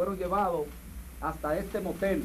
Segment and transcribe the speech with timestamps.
[0.00, 0.62] fueron llevados
[1.20, 2.24] hasta este motel.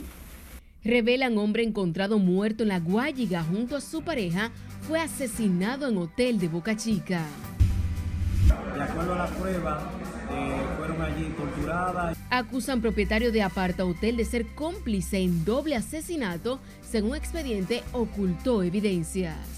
[0.81, 4.51] Revelan hombre encontrado muerto en la Guayiga junto a su pareja
[4.87, 7.25] fue asesinado en hotel de Boca Chica.
[8.73, 9.91] De acuerdo a la prueba,
[10.31, 12.17] eh, fueron allí torturadas.
[12.29, 19.54] Acusan propietario de Aparta Hotel de ser cómplice en doble asesinato, según expediente ocultó evidencias.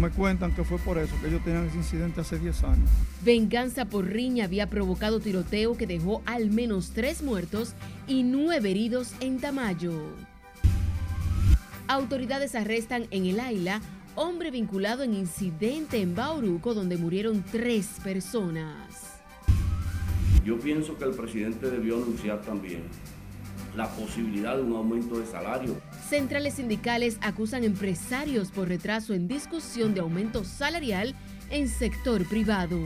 [0.00, 2.90] Me cuentan que fue por eso que ellos tenían ese incidente hace 10 años.
[3.24, 7.74] Venganza por riña había provocado tiroteo que dejó al menos tres muertos
[8.06, 10.00] y nueve heridos en Tamayo.
[11.88, 13.80] Autoridades arrestan en el Aila
[14.14, 19.20] hombre vinculado en incidente en Bauruco donde murieron tres personas.
[20.44, 22.82] Yo pienso que el presidente debió anunciar también
[23.76, 25.76] la posibilidad de un aumento de salario.
[26.10, 31.14] Centrales sindicales acusan empresarios por retraso en discusión de aumento salarial
[31.50, 32.76] en sector privado.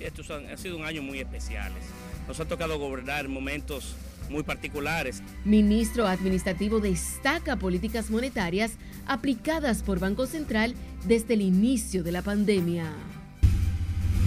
[0.00, 1.84] Estos han, han sido un año muy especiales.
[2.26, 3.94] Nos ha tocado gobernar momentos
[4.28, 5.22] muy particulares.
[5.44, 8.72] Ministro Administrativo destaca políticas monetarias
[9.06, 10.74] aplicadas por Banco Central
[11.06, 12.92] desde el inicio de la pandemia.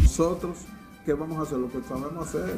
[0.03, 0.59] Nosotros,
[1.05, 1.57] ¿qué vamos a hacer?
[1.57, 2.55] Lo que sabemos hacer.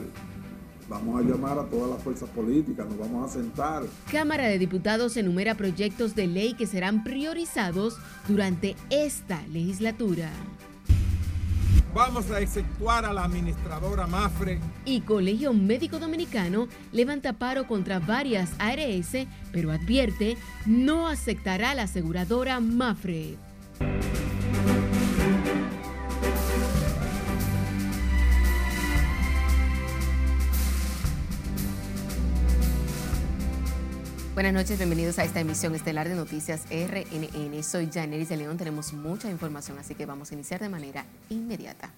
[0.90, 3.84] Vamos a llamar a todas las fuerzas políticas, nos vamos a sentar.
[4.10, 10.32] Cámara de Diputados enumera proyectos de ley que serán priorizados durante esta legislatura.
[11.94, 14.60] Vamos a exceptuar a la administradora Mafre.
[14.86, 22.60] Y Colegio Médico Dominicano levanta paro contra varias ARS, pero advierte no aceptará la aseguradora
[22.60, 23.36] Mafre.
[34.38, 37.64] Buenas noches, bienvenidos a esta emisión estelar de Noticias RNN.
[37.64, 41.90] Soy Janeris de León, tenemos mucha información, así que vamos a iniciar de manera inmediata.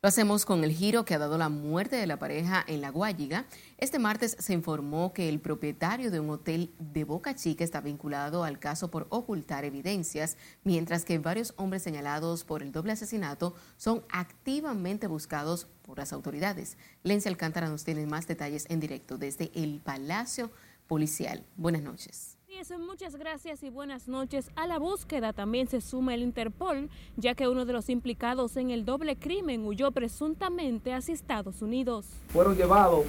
[0.00, 2.90] Lo hacemos con el giro que ha dado la muerte de la pareja en La
[2.90, 3.46] Guayiga.
[3.78, 8.44] Este martes se informó que el propietario de un hotel de Boca Chica está vinculado
[8.44, 14.04] al caso por ocultar evidencias, mientras que varios hombres señalados por el doble asesinato son
[14.12, 16.76] activamente buscados por las autoridades.
[17.02, 20.52] Lencia Alcántara nos tiene más detalles en directo desde el Palacio
[20.92, 21.42] policial.
[21.56, 22.36] Buenas noches.
[22.78, 24.50] Muchas gracias y buenas noches.
[24.56, 28.70] A la búsqueda también se suma el Interpol, ya que uno de los implicados en
[28.70, 32.04] el doble crimen huyó presuntamente hacia Estados Unidos.
[32.28, 33.06] Fueron llevados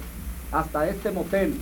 [0.50, 1.54] hasta este motel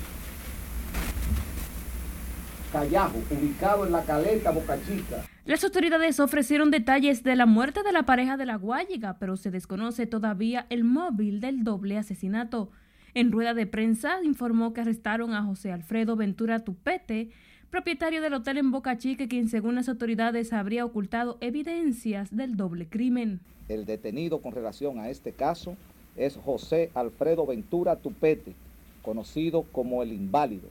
[2.71, 5.25] Callajo, ubicado en la caleta Boca Chica.
[5.45, 9.51] Las autoridades ofrecieron detalles de la muerte de la pareja de la Guayiga, pero se
[9.51, 12.71] desconoce todavía el móvil del doble asesinato.
[13.15, 17.29] En rueda de prensa informó que arrestaron a José Alfredo Ventura Tupete,
[17.71, 22.87] propietario del hotel en Boca Chica, quien según las autoridades habría ocultado evidencias del doble
[22.89, 23.41] crimen.
[23.69, 25.77] El detenido con relación a este caso
[26.17, 28.55] es José Alfredo Ventura Tupete,
[29.03, 30.69] conocido como el inválido,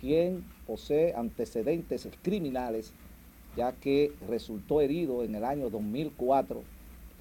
[0.00, 2.92] quien posee antecedentes criminales
[3.56, 6.62] ya que resultó herido en el año 2004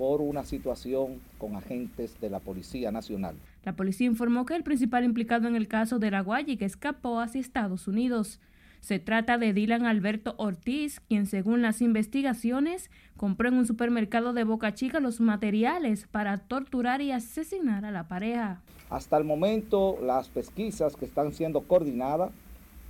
[0.02, 3.36] por una situación con agentes de la Policía Nacional.
[3.64, 7.40] La policía informó que el principal implicado en el caso de la que escapó hacia
[7.40, 8.40] Estados Unidos.
[8.80, 14.44] Se trata de Dylan Alberto Ortiz, quien según las investigaciones compró en un supermercado de
[14.44, 18.60] Boca Chica los materiales para torturar y asesinar a la pareja.
[18.90, 22.32] Hasta el momento, las pesquisas que están siendo coordinadas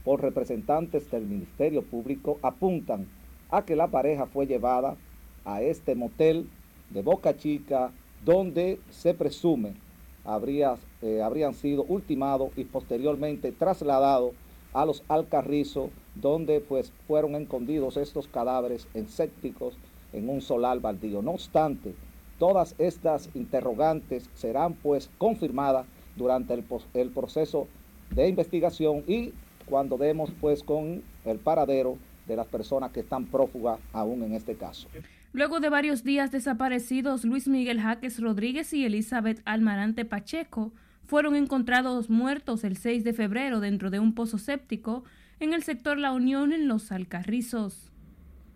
[0.06, 3.06] por representantes del Ministerio Público apuntan
[3.50, 4.96] a que la pareja fue llevada
[5.44, 6.48] a este motel
[6.94, 7.92] de Boca Chica
[8.24, 9.74] donde se presume
[10.24, 14.34] eh, habrían sido ultimados y posteriormente trasladados
[14.74, 19.76] a los Alcarrizos, donde pues fueron escondidos estos cadáveres en sépticos
[20.14, 21.22] en un solar baldío.
[21.22, 21.96] No obstante,
[22.38, 25.86] todas estas interrogantes serán pues confirmadas
[26.16, 26.64] durante el,
[26.94, 27.68] el proceso
[28.12, 29.34] de investigación y
[29.66, 31.98] cuando demos pues con el paradero
[32.28, 34.88] de las personas que están prófugas aún en este caso.
[35.34, 40.74] Luego de varios días desaparecidos, Luis Miguel Jaques Rodríguez y Elizabeth Almarante Pacheco
[41.06, 45.06] fueron encontrados muertos el 6 de febrero dentro de un pozo séptico
[45.40, 47.92] en el sector La Unión en Los Alcarrizos.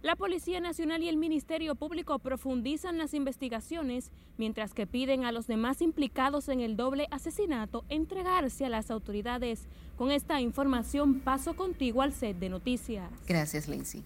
[0.01, 5.47] La Policía Nacional y el Ministerio Público profundizan las investigaciones, mientras que piden a los
[5.47, 9.67] demás implicados en el doble asesinato entregarse a las autoridades.
[9.97, 13.09] Con esta información paso contigo al set de noticias.
[13.27, 14.03] Gracias, Lindsay.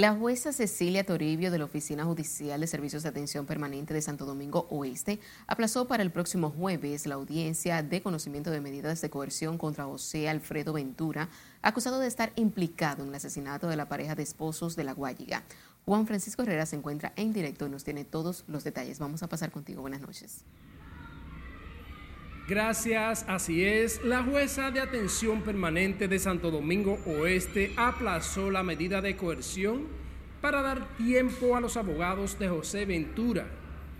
[0.00, 4.24] La jueza Cecilia Toribio de la Oficina Judicial de Servicios de Atención Permanente de Santo
[4.24, 9.58] Domingo Oeste aplazó para el próximo jueves la audiencia de conocimiento de medidas de coerción
[9.58, 11.28] contra José Alfredo Ventura,
[11.60, 15.42] acusado de estar implicado en el asesinato de la pareja de esposos de La Guayiga.
[15.84, 19.00] Juan Francisco Herrera se encuentra en directo y nos tiene todos los detalles.
[19.00, 19.82] Vamos a pasar contigo.
[19.82, 20.44] Buenas noches.
[22.48, 29.00] Gracias, así es, la jueza de atención permanente de Santo Domingo Oeste aplazó la medida
[29.00, 29.86] de coerción
[30.40, 33.46] para dar tiempo a los abogados de José Ventura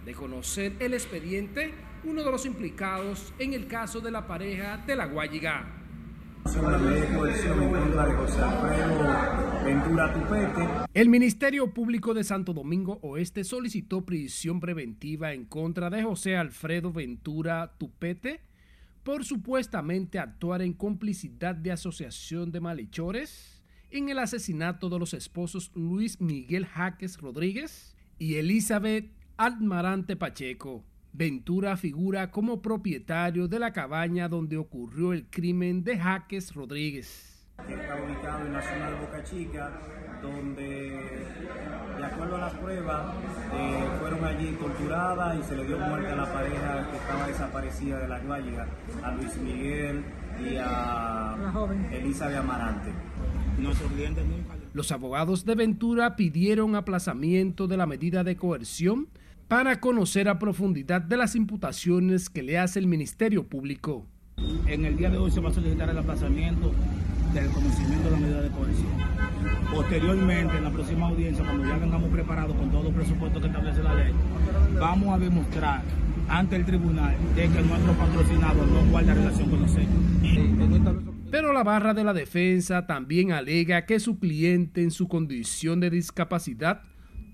[0.04, 1.72] de conocer el expediente,
[2.04, 5.79] uno de los implicados en el caso de la pareja de la Guayiga.
[10.94, 16.92] El Ministerio Público de Santo Domingo Oeste solicitó prisión preventiva en contra de José Alfredo
[16.92, 18.40] Ventura Tupete
[19.02, 25.70] por supuestamente actuar en complicidad de asociación de malhechores en el asesinato de los esposos
[25.74, 30.84] Luis Miguel Jaques Rodríguez y Elizabeth Almarante Pacheco.
[31.12, 37.46] Ventura figura como propietario de la cabaña donde ocurrió el crimen de Jaques Rodríguez.
[37.58, 39.80] Está ubicado en la zona de Boca Chica,
[40.22, 41.26] donde,
[41.98, 43.14] de acuerdo a las pruebas,
[43.54, 47.98] eh, fueron allí torturadas y se le dio muerte a la pareja que estaba desaparecida
[47.98, 48.66] de la Guayiga,
[49.02, 50.04] a Luis Miguel
[50.40, 51.36] y a
[51.92, 52.92] Elisa de Amarante.
[54.72, 59.08] Los abogados de Ventura pidieron aplazamiento de la medida de coerción
[59.50, 64.06] para conocer a profundidad de las imputaciones que le hace el Ministerio Público.
[64.68, 66.72] En el día de hoy se va a solicitar el aplazamiento
[67.34, 68.92] del conocimiento de la medida de coerción.
[69.74, 73.82] Posteriormente, en la próxima audiencia, cuando ya tengamos preparado con todo el presupuesto que establece
[73.82, 74.12] la ley,
[74.78, 75.82] vamos a demostrar
[76.28, 81.10] ante el tribunal de que nuestro patrocinador no guarda relación con los hechos.
[81.32, 85.90] Pero la barra de la defensa también alega que su cliente en su condición de
[85.90, 86.82] discapacidad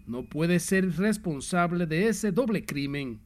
[0.06, 3.18] no puede ser responsable de ese doble crimen.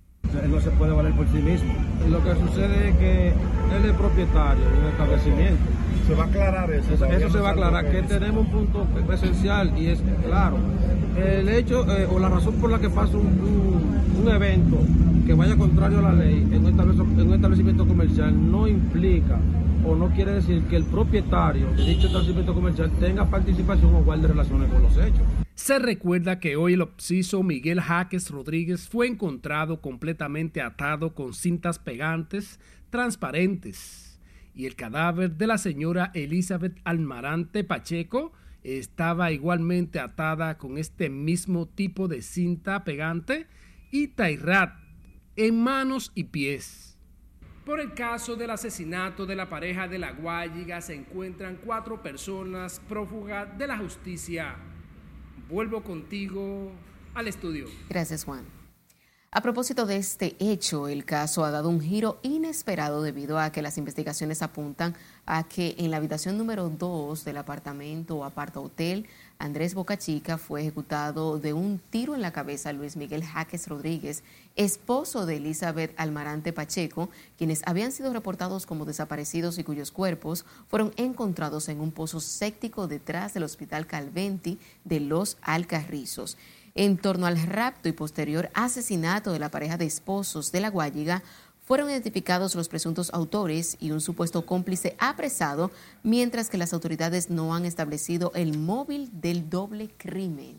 [0.43, 1.75] Él no se puede valer por sí mismo.
[2.09, 5.63] Lo que sucede es que él es propietario de un establecimiento.
[6.07, 6.95] Se va a aclarar eso.
[6.95, 10.59] Eso, se va a aclarar, que tenemos un punto esencial y es claro.
[11.17, 14.79] El hecho eh, o la razón por la que pasa un, evento
[15.27, 19.39] que vaya contrario a la ley en un establecimiento comercial no implica
[19.85, 24.29] o no quiere decir que el propietario de dicho establecimiento comercial tenga participación o guarde
[24.29, 25.23] relaciones con los hechos.
[25.63, 31.79] Se recuerda que hoy el obsiso Miguel Jaques Rodríguez fue encontrado completamente atado con cintas
[31.79, 32.59] pegantes
[32.89, 34.19] transparentes
[34.55, 38.33] y el cadáver de la señora Elizabeth Almarante Pacheco
[38.65, 43.47] estaba igualmente atada con este mismo tipo de cinta pegante
[43.91, 44.73] y tairat
[45.37, 46.97] en manos y pies.
[47.67, 52.81] Por el caso del asesinato de la pareja de la Guayiga se encuentran cuatro personas
[52.89, 54.57] prófugas de la justicia
[55.51, 56.71] vuelvo contigo
[57.15, 57.67] al estudio.
[57.89, 58.45] Gracias, Juan.
[59.33, 63.63] A propósito de este hecho, el caso ha dado un giro inesperado debido a que
[63.63, 69.07] las investigaciones apuntan a que en la habitación número 2 del apartamento o aparta hotel,
[69.39, 74.25] Andrés Bocachica fue ejecutado de un tiro en la cabeza Luis Miguel Jaques Rodríguez,
[74.65, 77.09] esposo de Elizabeth Almarante Pacheco,
[77.39, 82.87] quienes habían sido reportados como desaparecidos y cuyos cuerpos fueron encontrados en un pozo séptico
[82.87, 86.37] detrás del Hospital Calventi de Los Alcarrizos.
[86.75, 91.23] En torno al rapto y posterior asesinato de la pareja de esposos de la Guayiga,
[91.65, 95.71] fueron identificados los presuntos autores y un supuesto cómplice apresado,
[96.03, 100.59] mientras que las autoridades no han establecido el móvil del doble crimen.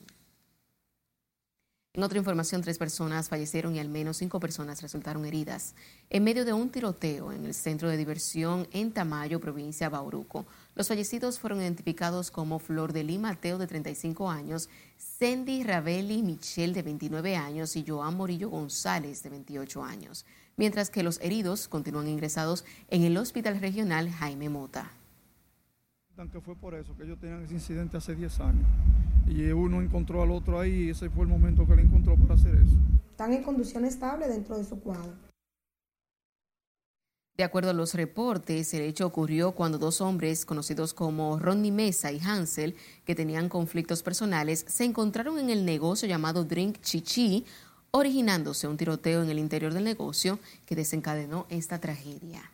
[1.93, 5.75] En otra información, tres personas fallecieron y al menos cinco personas resultaron heridas
[6.09, 10.45] en medio de un tiroteo en el centro de diversión en Tamayo, provincia de Bauruco.
[10.73, 16.71] Los fallecidos fueron identificados como Flor de Lima Mateo, de 35 años, Cindy Ravelli Michel,
[16.73, 22.07] de 29 años, y Joan Morillo González, de 28 años, mientras que los heridos continúan
[22.07, 24.91] ingresados en el Hospital Regional Jaime Mota
[26.29, 28.67] que fue por eso, que ellos tenían ese incidente hace 10 años.
[29.31, 32.35] Y uno encontró al otro ahí y ese fue el momento que le encontró para
[32.35, 32.75] hacer eso.
[33.11, 35.13] Están en condición estable dentro de su cuadro.
[37.37, 42.11] De acuerdo a los reportes, el hecho ocurrió cuando dos hombres conocidos como Ronnie Mesa
[42.11, 47.45] y Hansel, que tenían conflictos personales, se encontraron en el negocio llamado Drink Chichi,
[47.91, 52.51] originándose un tiroteo en el interior del negocio que desencadenó esta tragedia.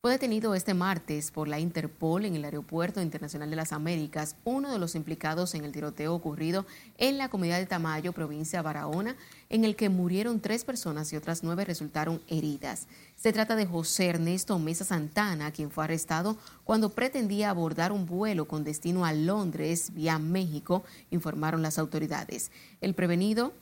[0.00, 4.70] Fue detenido este martes por la Interpol en el Aeropuerto Internacional de las Américas, uno
[4.70, 6.66] de los implicados en el tiroteo ocurrido
[6.98, 9.16] en la comunidad de Tamayo, provincia de Barahona,
[9.48, 12.86] en el que murieron tres personas y otras nueve resultaron heridas.
[13.16, 18.46] Se trata de José Ernesto Mesa Santana, quien fue arrestado cuando pretendía abordar un vuelo
[18.46, 22.52] con destino a Londres vía México, informaron las autoridades.
[22.80, 23.52] El prevenido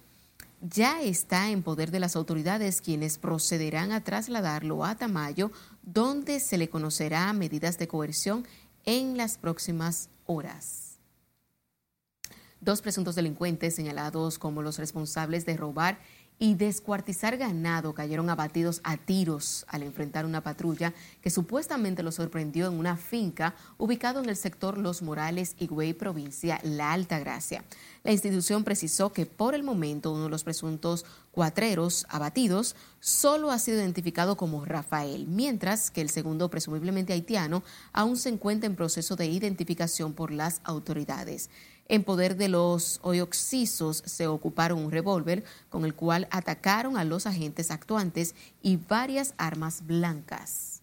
[0.61, 5.51] ya está en poder de las autoridades quienes procederán a trasladarlo a Tamayo,
[5.87, 8.47] donde se le conocerá medidas de coerción
[8.85, 10.99] en las próximas horas.
[12.61, 15.99] Dos presuntos delincuentes señalados como los responsables de robar
[16.39, 22.67] y descuartizar ganado cayeron abatidos a tiros al enfrentar una patrulla que supuestamente lo sorprendió
[22.67, 27.65] en una finca ubicado en el sector Los Morales, Higüey, provincia La Alta Gracia.
[28.05, 33.59] La institución precisó que por el momento uno de los presuntos cuatreros abatidos solo ha
[33.59, 37.63] sido identificado como Rafael, mientras que el segundo, presumiblemente haitiano,
[37.93, 41.51] aún se encuentra en proceso de identificación por las autoridades.
[41.89, 47.27] En poder de los oyoxisos se ocuparon un revólver con el cual atacaron a los
[47.27, 50.76] agentes actuantes y varias armas blancas.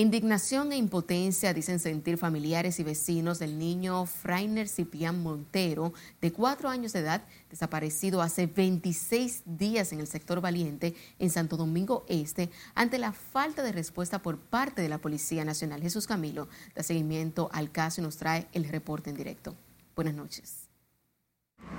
[0.00, 6.68] Indignación e impotencia dicen sentir familiares y vecinos del niño Frainer Ciprián Montero, de cuatro
[6.68, 12.48] años de edad, desaparecido hace 26 días en el sector Valiente, en Santo Domingo Este,
[12.76, 15.82] ante la falta de respuesta por parte de la Policía Nacional.
[15.82, 19.56] Jesús Camilo da seguimiento al caso y nos trae el reporte en directo.
[19.96, 20.67] Buenas noches.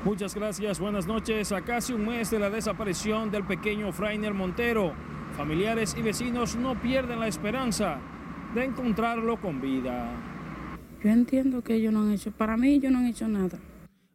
[0.06, 1.52] Muchas gracias, buenas noches.
[1.52, 4.94] A casi un mes de la desaparición del pequeño Frainer Montero,
[5.34, 8.00] familiares y vecinos no pierden la esperanza
[8.56, 10.10] de encontrarlo con vida.
[11.04, 13.60] Yo entiendo que ellos no han hecho, para mí ellos no han hecho nada.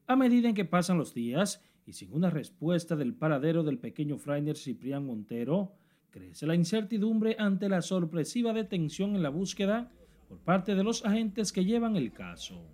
[0.07, 4.17] A medida en que pasan los días y sin una respuesta del paradero del pequeño
[4.17, 5.75] Frainer Ciprián Montero,
[6.11, 9.93] crece la incertidumbre ante la sorpresiva detención en la búsqueda
[10.31, 12.67] por parte de los agentes que llevan el caso.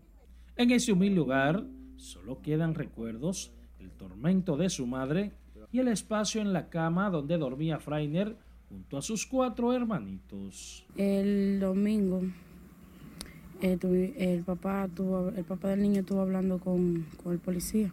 [0.54, 1.66] En ese humilde hogar
[2.00, 5.32] solo quedan recuerdos, el tormento de su madre
[5.72, 8.36] y el espacio en la cama donde dormía Frainer
[8.68, 10.86] junto a sus cuatro hermanitos.
[10.96, 12.22] El domingo
[13.62, 14.88] eh, el, papá
[15.36, 17.92] el papá del niño estuvo hablando con, el policía.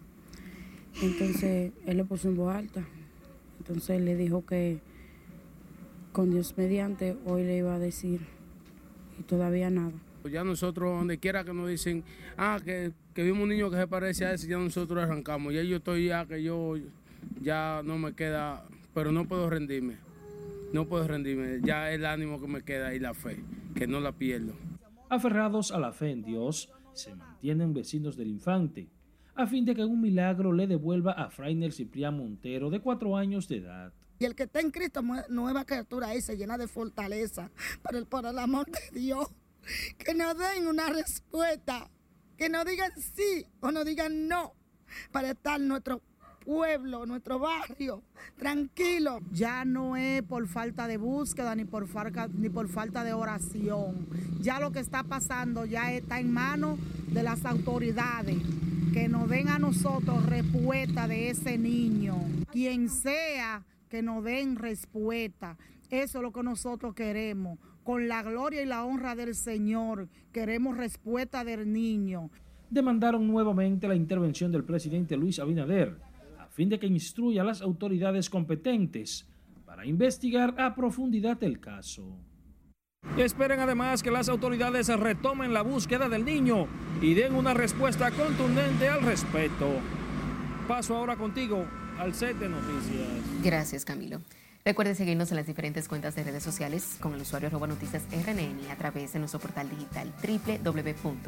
[1.01, 2.87] Entonces él le puso en voz alta.
[3.59, 4.79] Entonces le dijo que
[6.13, 8.21] con Dios mediante hoy le iba a decir
[9.19, 9.91] y todavía nada.
[10.31, 12.03] Ya nosotros, donde quiera que nos dicen,
[12.37, 15.51] ah, que, que vimos un niño que se parece a ese, ya nosotros arrancamos.
[15.51, 16.75] Ya yo estoy ya que yo
[17.41, 19.97] ya no me queda, pero no puedo rendirme.
[20.71, 21.59] No puedo rendirme.
[21.63, 23.43] Ya el ánimo que me queda y la fe,
[23.73, 24.53] que no la pierdo.
[25.09, 28.87] Aferrados a la fe en Dios, se mantienen vecinos del infante,
[29.33, 33.47] a fin de que un milagro le devuelva a Frainer Ciprián Montero, de cuatro años
[33.47, 33.93] de edad.
[34.19, 37.49] Y el que está en Cristo, nueva criatura ahí, se llena de fortaleza
[37.81, 39.27] para el, por el amor de Dios.
[39.97, 41.89] Que nos den una respuesta,
[42.37, 44.53] que nos digan sí o nos digan no,
[45.11, 46.01] para estar nuestro
[46.47, 48.01] pueblo, nuestro barrio,
[48.37, 49.19] tranquilo.
[49.31, 54.07] Ya no es por falta de búsqueda ni por, falta, ni por falta de oración.
[54.39, 56.79] Ya lo que está pasando ya está en manos
[57.09, 58.37] de las autoridades.
[58.93, 62.15] Que nos den a nosotros respuesta de ese niño.
[62.51, 65.57] Quien sea que nos den respuesta.
[65.89, 67.59] Eso es lo que nosotros queremos.
[67.87, 72.29] Con la gloria y la honra del Señor, queremos respuesta del niño.
[72.69, 75.95] Demandaron nuevamente la intervención del presidente Luis Abinader
[76.57, 79.25] fin de que instruya a las autoridades competentes
[79.65, 82.17] para investigar a profundidad el caso.
[83.15, 86.67] Esperen además que las autoridades retomen la búsqueda del niño
[87.01, 89.69] y den una respuesta contundente al respecto.
[90.67, 91.63] Paso ahora contigo
[91.97, 93.07] al set de noticias.
[93.41, 94.19] Gracias, Camilo.
[94.67, 98.69] Recuerde seguirnos en las diferentes cuentas de redes sociales con el usuario arroba noticias RNN
[98.69, 101.23] a través de nuestro portal digital www.rnn.com.do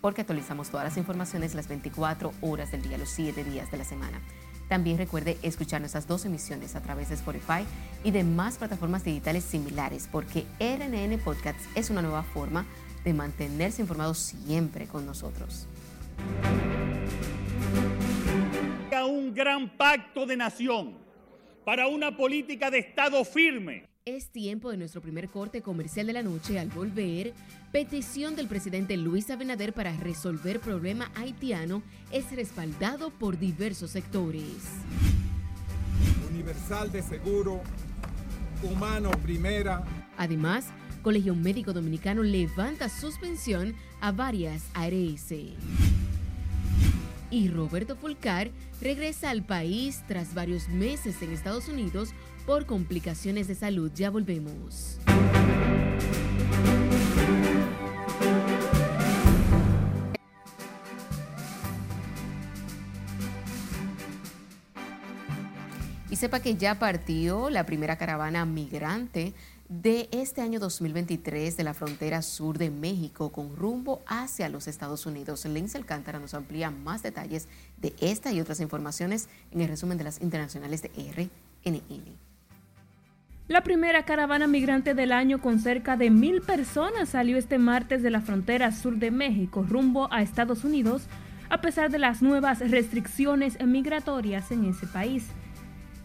[0.00, 3.84] porque actualizamos todas las informaciones las 24 horas del día, los 7 días de la
[3.84, 4.20] semana.
[4.68, 7.64] También recuerde escuchar nuestras dos emisiones a través de Spotify
[8.02, 12.66] y demás plataformas digitales similares porque RNN Podcasts es una nueva forma
[13.04, 15.68] de mantenerse informados siempre con nosotros.
[19.08, 21.05] Un gran pacto de nación
[21.66, 23.88] para una política de Estado firme.
[24.04, 27.34] Es tiempo de nuestro primer corte comercial de la noche al volver.
[27.72, 31.82] Petición del presidente Luis Abinader para resolver problema haitiano
[32.12, 34.62] es respaldado por diversos sectores.
[36.30, 37.60] Universal de seguro,
[38.62, 39.84] humano primera.
[40.16, 40.68] Además,
[41.02, 45.32] Colegio Médico Dominicano levanta suspensión a varias ARS
[47.30, 52.10] y Roberto Fulcar regresa al país tras varios meses en Estados Unidos
[52.46, 53.90] por complicaciones de salud.
[53.94, 54.98] Ya volvemos.
[66.08, 69.34] Y sepa que ya partió la primera caravana migrante
[69.68, 75.06] de este año 2023 de la frontera sur de México con rumbo hacia los Estados
[75.06, 75.44] Unidos.
[75.44, 80.04] Lince Alcántara nos amplía más detalles de esta y otras informaciones en el resumen de
[80.04, 82.16] las internacionales de RNN.
[83.48, 88.10] La primera caravana migrante del año con cerca de mil personas salió este martes de
[88.10, 91.02] la frontera sur de México rumbo a Estados Unidos
[91.48, 95.28] a pesar de las nuevas restricciones migratorias en ese país.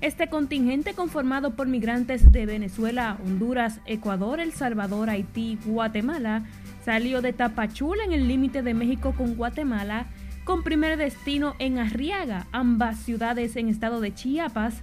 [0.02, 6.44] Este contingente conformado por migrantes de Venezuela, Honduras, Ecuador, El Salvador, Haití, Guatemala,
[6.84, 10.08] salió de Tapachula en el límite de México con Guatemala,
[10.44, 14.74] con primer destino en Arriaga, ambas ciudades en estado de Chiapas,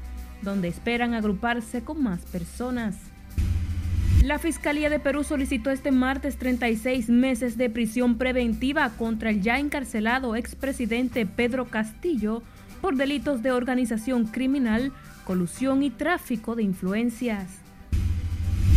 [0.43, 2.97] donde esperan agruparse con más personas.
[4.23, 9.59] La Fiscalía de Perú solicitó este martes 36 meses de prisión preventiva contra el ya
[9.59, 12.41] encarcelado expresidente Pedro Castillo
[12.81, 14.93] por delitos de organización criminal,
[15.28, 17.61] colusión y tráfico de influencias.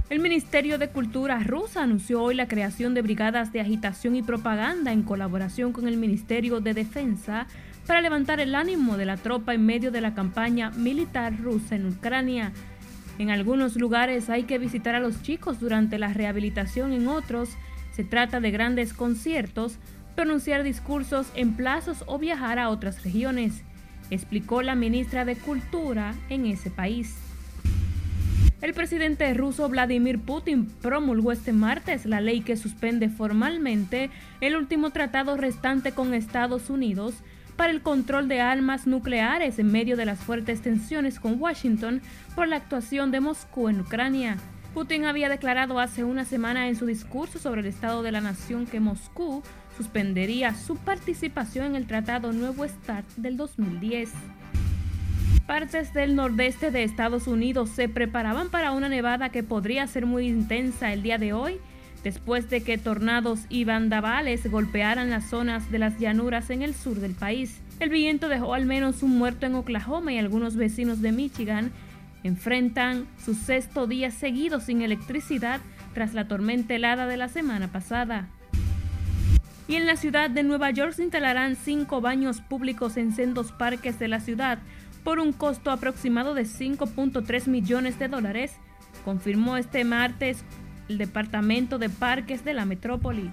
[0.10, 4.92] El Ministerio de Cultura rusa anunció hoy la creación de brigadas de agitación y propaganda
[4.92, 7.48] en colaboración con el Ministerio de Defensa
[7.88, 11.88] para levantar el ánimo de la tropa en medio de la campaña militar rusa en
[11.88, 12.52] Ucrania.
[13.18, 17.52] En algunos lugares hay que visitar a los chicos durante la rehabilitación, en otros
[17.94, 19.78] se trata de grandes conciertos,
[20.18, 23.64] pronunciar discursos en plazos o viajar a otras regiones,
[24.12, 27.16] explicó la ministra de Cultura en ese país.
[28.62, 34.92] El presidente ruso Vladimir Putin promulgó este martes la ley que suspende formalmente el último
[34.92, 37.16] tratado restante con Estados Unidos
[37.56, 42.02] para el control de armas nucleares en medio de las fuertes tensiones con Washington
[42.36, 44.38] por la actuación de Moscú en Ucrania.
[44.76, 48.68] Putin había declarado hace una semana en su discurso sobre el estado de la nación
[48.68, 49.44] que Moscú
[49.78, 54.12] suspendería su participación en el Tratado Nuevo START del 2010.
[55.48, 60.28] Partes del nordeste de Estados Unidos se preparaban para una nevada que podría ser muy
[60.28, 61.60] intensa el día de hoy,
[62.04, 67.00] después de que tornados y bandavales golpearan las zonas de las llanuras en el sur
[67.00, 67.60] del país.
[67.80, 71.72] El viento dejó al menos un muerto en Oklahoma y algunos vecinos de Michigan
[72.24, 75.60] enfrentan su sexto día seguido sin electricidad
[75.94, 78.30] tras la tormenta helada de la semana pasada.
[79.72, 83.98] Y en la ciudad de Nueva York se instalarán cinco baños públicos en sendos parques
[84.00, 84.60] de la ciudad
[85.06, 88.52] por un costo aproximado de 5.3 millones de dólares,
[89.06, 90.44] confirmó este martes
[90.90, 93.32] el Departamento de Parques de la Metrópoli.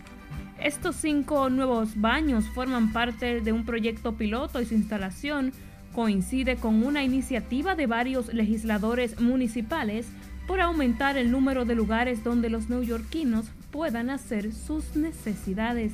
[0.63, 5.53] Estos cinco nuevos baños forman parte de un proyecto piloto y su instalación
[5.93, 10.07] coincide con una iniciativa de varios legisladores municipales
[10.47, 15.93] por aumentar el número de lugares donde los neoyorquinos puedan hacer sus necesidades.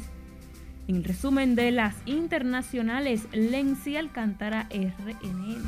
[0.87, 5.62] En resumen de las internacionales, Lenzi Alcántara RNN.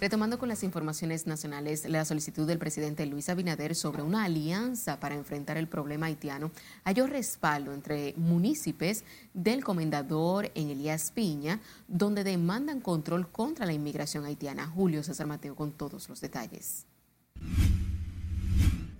[0.00, 5.16] Retomando con las informaciones nacionales, la solicitud del presidente Luis Abinader sobre una alianza para
[5.16, 6.52] enfrentar el problema haitiano
[6.84, 14.26] halló respaldo entre municipios del comendador en Elías Piña, donde demandan control contra la inmigración
[14.26, 14.68] haitiana.
[14.68, 16.86] Julio César Mateo con todos los detalles.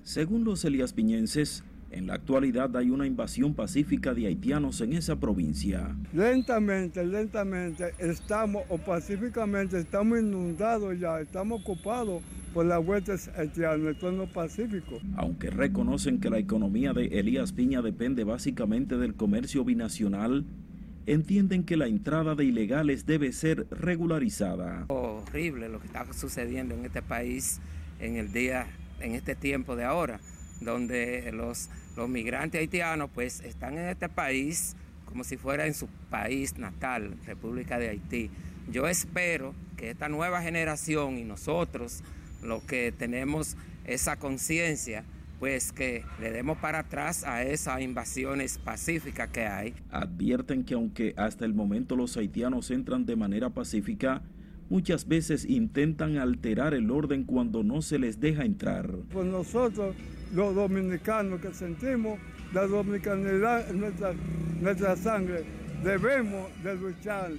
[0.02, 1.62] Según los Elías Piñenses,
[1.94, 5.96] en la actualidad hay una invasión pacífica de haitianos en esa provincia.
[6.12, 14.10] Lentamente, lentamente estamos, o pacíficamente estamos inundados ya, estamos ocupados por las vueltas haitianas, esto
[14.10, 15.00] no pacífico.
[15.16, 20.44] Aunque reconocen que la economía de Elías Piña depende básicamente del comercio binacional,
[21.06, 24.86] entienden que la entrada de ilegales debe ser regularizada.
[24.88, 27.60] Horrible lo que está sucediendo en este país
[28.00, 28.66] en el día,
[29.00, 30.18] en este tiempo de ahora
[30.60, 35.86] donde los, los migrantes haitianos pues están en este país como si fuera en su
[36.10, 38.30] país natal, República de Haití.
[38.70, 42.02] Yo espero que esta nueva generación y nosotros,
[42.42, 45.04] los que tenemos esa conciencia,
[45.38, 49.74] pues que le demos para atrás a esas invasiones pacíficas que hay.
[49.90, 54.22] Advierten que aunque hasta el momento los haitianos entran de manera pacífica,
[54.70, 58.90] muchas veces intentan alterar el orden cuando no se les deja entrar.
[59.12, 59.94] Pues nosotros,
[60.32, 62.18] los dominicanos que sentimos
[62.52, 64.14] la dominicanidad en nuestra,
[64.60, 65.44] nuestra sangre,
[65.82, 67.30] debemos de luchar,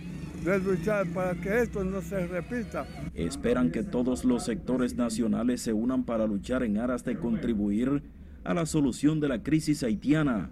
[0.44, 2.86] de luchar para que esto no se repita.
[3.14, 8.04] Esperan que todos los sectores nacionales se unan para luchar en aras de contribuir
[8.44, 10.50] a la solución de la crisis haitiana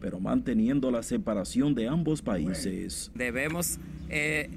[0.00, 3.12] pero manteniendo la separación de ambos países.
[3.14, 4.48] Debemos eh,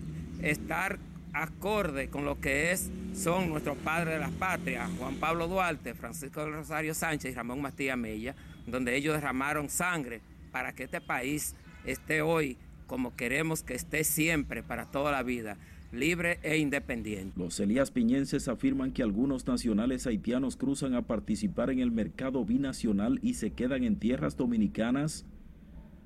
[0.42, 0.98] estar
[1.34, 6.42] acorde con lo que es, son nuestros padres de las patrias, Juan Pablo Duarte, Francisco
[6.42, 8.36] del Rosario Sánchez y Ramón Mastilla Mella,
[8.68, 14.62] donde ellos derramaron sangre para que este país esté hoy como queremos que esté siempre
[14.62, 15.58] para toda la vida,
[15.92, 17.40] libre e independiente.
[17.40, 23.20] Los Elías Piñenses afirman que algunos nacionales haitianos cruzan a participar en el mercado binacional
[23.22, 25.26] y se quedan en tierras dominicanas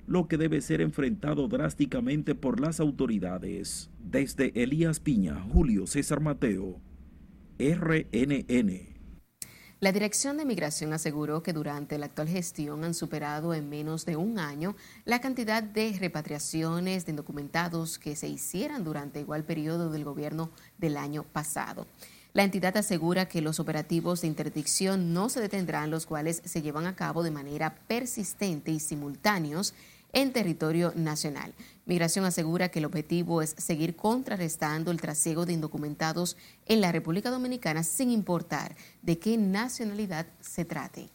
[0.07, 3.89] lo que debe ser enfrentado drásticamente por las autoridades.
[3.99, 6.81] Desde Elías Piña, Julio César Mateo,
[7.59, 8.97] RNN.
[9.79, 14.15] La Dirección de Migración aseguró que durante la actual gestión han superado en menos de
[14.15, 20.03] un año la cantidad de repatriaciones de indocumentados que se hicieran durante igual periodo del
[20.03, 21.85] gobierno del año pasado.
[22.33, 26.85] La entidad asegura que los operativos de interdicción no se detendrán, los cuales se llevan
[26.85, 29.73] a cabo de manera persistente y simultáneos
[30.17, 31.53] en territorio nacional.
[31.85, 37.29] Migración asegura que el objetivo es seguir contrarrestando el trasiego de indocumentados en la República
[37.29, 41.11] Dominicana sin importar de qué nacionalidad se trate.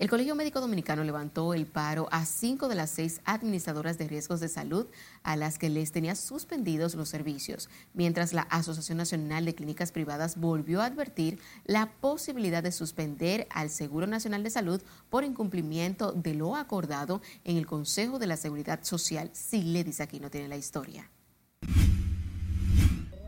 [0.00, 4.40] El Colegio Médico Dominicano levantó el paro a cinco de las seis administradoras de riesgos
[4.40, 4.86] de salud
[5.22, 10.38] a las que les tenía suspendidos los servicios, mientras la Asociación Nacional de Clínicas Privadas
[10.38, 16.32] volvió a advertir la posibilidad de suspender al Seguro Nacional de Salud por incumplimiento de
[16.32, 19.28] lo acordado en el Consejo de la Seguridad Social.
[19.34, 21.10] Si le dice aquí no tiene la historia.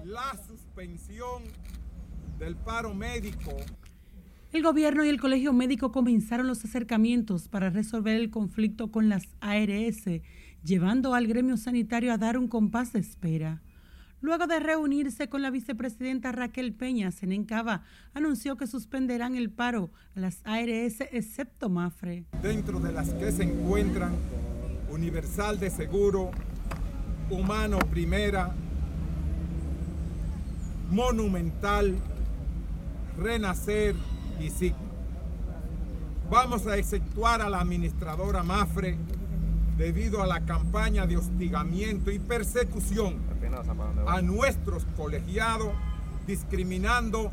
[0.07, 1.43] La suspensión
[2.39, 3.57] del paro médico
[4.53, 9.27] el gobierno y el colegio médico comenzaron los acercamientos para resolver el conflicto con las
[9.41, 10.05] ARS,
[10.63, 13.63] llevando al gremio sanitario a dar un compás de espera.
[14.21, 20.21] Luego de reunirse con la vicepresidenta Raquel Peña, Senencaba anunció que suspenderán el paro a
[20.21, 22.27] las ARS excepto Mafre.
[22.43, 24.13] Dentro de las que se encuentran
[24.91, 26.31] Universal de Seguro,
[27.31, 28.55] Humano Primera,
[30.91, 31.97] Monumental,
[33.19, 33.97] Renacer,
[34.43, 34.75] y sí,
[36.29, 38.99] vamos a exceptuar a la administradora Mafre
[39.77, 43.19] debido a la campaña de hostigamiento y persecución
[44.07, 45.73] a nuestros colegiados,
[46.27, 47.33] discriminando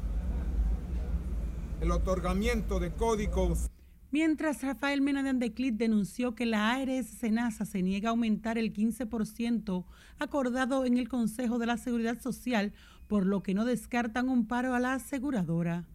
[1.81, 3.69] el otorgamiento de códigos.
[4.11, 8.73] Mientras Rafael Mena de Andeclit denunció que la ARS Senasa se niega a aumentar el
[8.73, 9.85] 15%
[10.19, 12.73] acordado en el Consejo de la Seguridad Social,
[13.07, 15.87] por lo que no descartan un paro a la aseguradora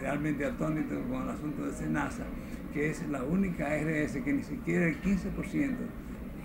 [0.00, 2.24] realmente atónito con el asunto de Senasa,
[2.72, 5.76] que es la única ARS que ni siquiera el 15%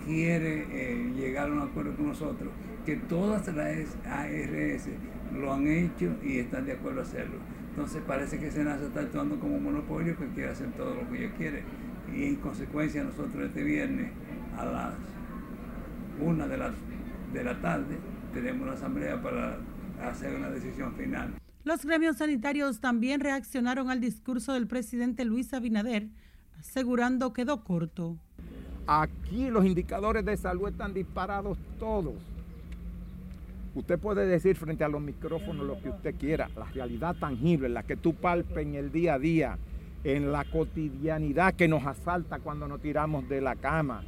[0.05, 2.51] quiere eh, llegar a un acuerdo con nosotros,
[2.85, 4.89] que todas las ARS
[5.33, 7.37] lo han hecho y están de acuerdo a hacerlo.
[7.69, 11.25] Entonces parece que Senasa está actuando como un monopolio que quiere hacer todo lo que
[11.25, 11.63] ella quiere.
[12.13, 14.11] Y en consecuencia nosotros este viernes
[14.57, 14.93] a las
[16.19, 16.71] una de, las,
[17.33, 17.97] de la tarde
[18.33, 19.57] tenemos una asamblea para
[20.01, 21.42] hacer una decisión final.
[21.65, 26.10] Los gremios sanitarios también reaccionaron al discurso del presidente Luis Abinader,
[26.60, 28.17] asegurando que quedó corto.
[28.86, 32.15] Aquí los indicadores de salud están disparados todos.
[33.76, 37.84] Usted puede decir frente a los micrófonos lo que usted quiera, la realidad tangible, la
[37.84, 39.58] que tú palpes en el día a día,
[40.04, 44.04] en la cotidianidad que nos asalta cuando nos tiramos de la cama,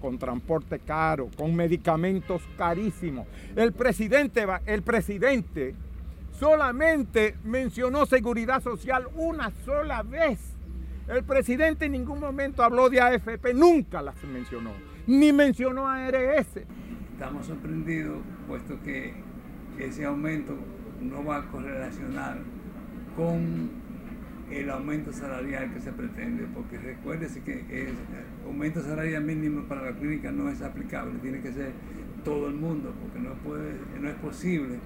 [0.00, 3.26] con transporte caro, con medicamentos carísimos.
[3.56, 5.74] El presidente, el presidente
[6.38, 10.40] solamente mencionó seguridad social una sola vez.
[11.08, 14.70] El presidente en ningún momento habló de AFP, nunca las mencionó,
[15.06, 16.48] ni mencionó a ARS.
[17.12, 18.18] Estamos sorprendidos
[18.48, 19.14] puesto que
[19.78, 20.54] ese aumento
[21.00, 22.38] no va a correlacionar
[23.16, 23.70] con
[24.50, 27.94] el aumento salarial que se pretende, porque recuérdese que el
[28.46, 31.72] aumento salarial mínimo para la clínica no es aplicable, tiene que ser
[32.24, 34.78] todo el mundo, porque no, puede, no es posible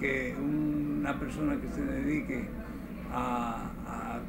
[0.00, 2.44] que una persona que se dedique
[3.12, 3.64] a,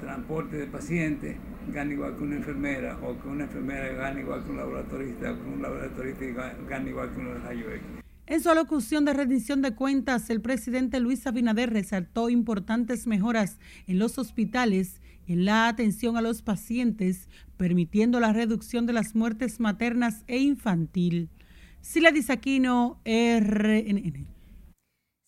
[0.02, 1.36] transporte de pacientes
[1.74, 5.36] gane igual que una enfermera o que una enfermera gane igual que un laboratorista o
[5.36, 6.26] que un laboratorista
[6.70, 7.84] gane igual que un rayo X.
[8.28, 14.00] En su alocución de rendición de cuentas, el presidente Luis Abinader resaltó importantes mejoras en
[14.00, 19.60] los hospitales y en la atención a los pacientes, permitiendo la reducción de las muertes
[19.60, 21.30] maternas e infantil.
[21.82, 24.39] Sila Disaquino, RNN.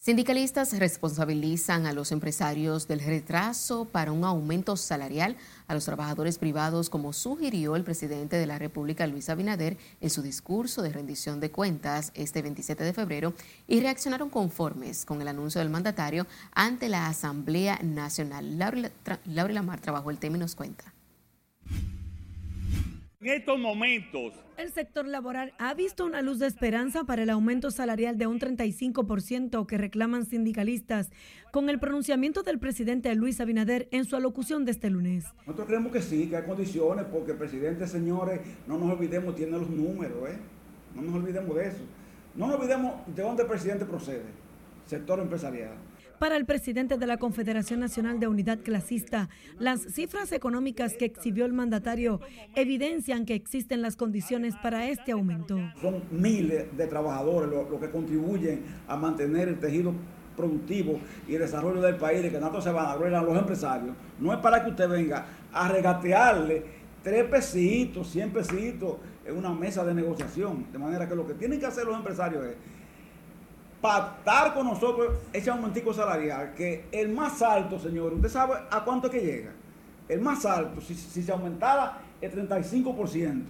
[0.04, 5.38] Sindicalistas responsabilizan a los empresarios del retraso para un aumento salarial
[5.68, 10.24] a los trabajadores privados, como sugirió el presidente de la República, Luis Abinader, en su
[10.24, 13.36] discurso de rendición de cuentas este 27 de febrero,
[13.68, 18.58] y reaccionaron conformes con el anuncio del mandatario ante la Asamblea Nacional.
[18.58, 20.92] Laura Lamar trabajó el tema y nos cuenta.
[23.22, 27.70] En estos momentos, el sector laboral ha visto una luz de esperanza para el aumento
[27.70, 31.12] salarial de un 35% que reclaman sindicalistas
[31.52, 35.26] con el pronunciamiento del presidente Luis Abinader en su alocución de este lunes.
[35.46, 39.52] Nosotros creemos que sí, que hay condiciones, porque el presidente, señores, no nos olvidemos, tiene
[39.52, 40.38] los números, ¿eh?
[40.96, 41.84] No nos olvidemos de eso.
[42.34, 44.26] No nos olvidemos de dónde el presidente procede,
[44.88, 45.76] sector empresarial.
[46.22, 51.46] Para el presidente de la Confederación Nacional de Unidad Clasista, las cifras económicas que exhibió
[51.46, 52.20] el mandatario
[52.54, 55.58] evidencian que existen las condiciones para este aumento.
[55.82, 59.96] Son miles de trabajadores los que contribuyen a mantener el tejido
[60.38, 63.96] productivo y el desarrollo del país, de que nosotros se van a a los empresarios,
[64.20, 66.64] no es para que usted venga a regatearle
[67.02, 70.68] tres pesitos, cien pesitos en una mesa de negociación.
[70.72, 72.56] De manera que lo que tienen que hacer los empresarios es
[73.82, 79.08] pactar con nosotros ese aumentico salarial, que el más alto, señor, usted sabe a cuánto
[79.08, 79.52] es que llega.
[80.08, 83.44] El más alto, si, si se aumentara el 35%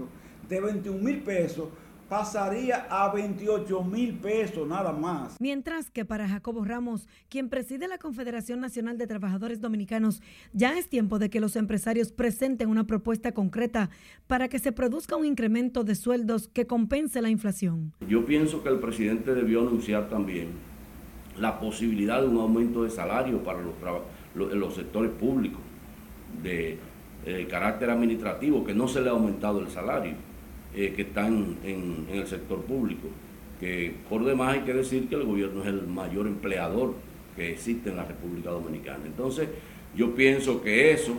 [0.47, 1.67] de 21 mil pesos,
[2.11, 5.39] pasaría a 28 mil pesos nada más.
[5.39, 10.21] Mientras que para Jacobo Ramos, quien preside la Confederación Nacional de Trabajadores Dominicanos,
[10.51, 13.89] ya es tiempo de que los empresarios presenten una propuesta concreta
[14.27, 17.93] para que se produzca un incremento de sueldos que compense la inflación.
[18.05, 20.49] Yo pienso que el presidente debió anunciar también
[21.39, 25.61] la posibilidad de un aumento de salario para los, los, sectores públicos
[26.43, 26.77] de
[27.25, 30.30] eh, carácter administrativo, que no se le ha aumentado el salario
[30.75, 33.07] eh, que están en, el sector público.
[33.59, 36.95] Que por demás hay que decir que el gobierno es el mayor empleador
[37.35, 39.05] que existe en la República Dominicana.
[39.05, 39.49] Entonces,
[39.95, 41.13] yo pienso que eso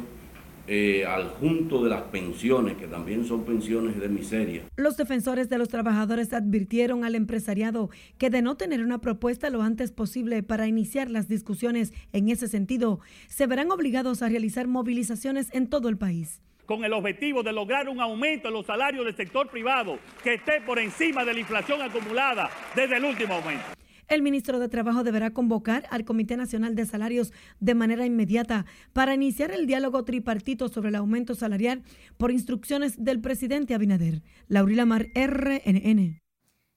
[0.68, 4.62] eh, al junto de las pensiones, que también son pensiones de miseria.
[4.76, 9.62] Los defensores de los trabajadores advirtieron al empresariado que de no tener una propuesta lo
[9.62, 15.48] antes posible para iniciar las discusiones en ese sentido, se verán obligados a realizar movilizaciones
[15.52, 19.16] en todo el país con el objetivo de lograr un aumento en los salarios del
[19.16, 23.64] sector privado que esté por encima de la inflación acumulada desde el último aumento.
[24.08, 29.14] El ministro de Trabajo deberá convocar al Comité Nacional de Salarios de manera inmediata para
[29.14, 31.82] iniciar el diálogo tripartito sobre el aumento salarial
[32.18, 34.22] por instrucciones del presidente Abinader.
[34.48, 36.20] Laurila Mar, RNN.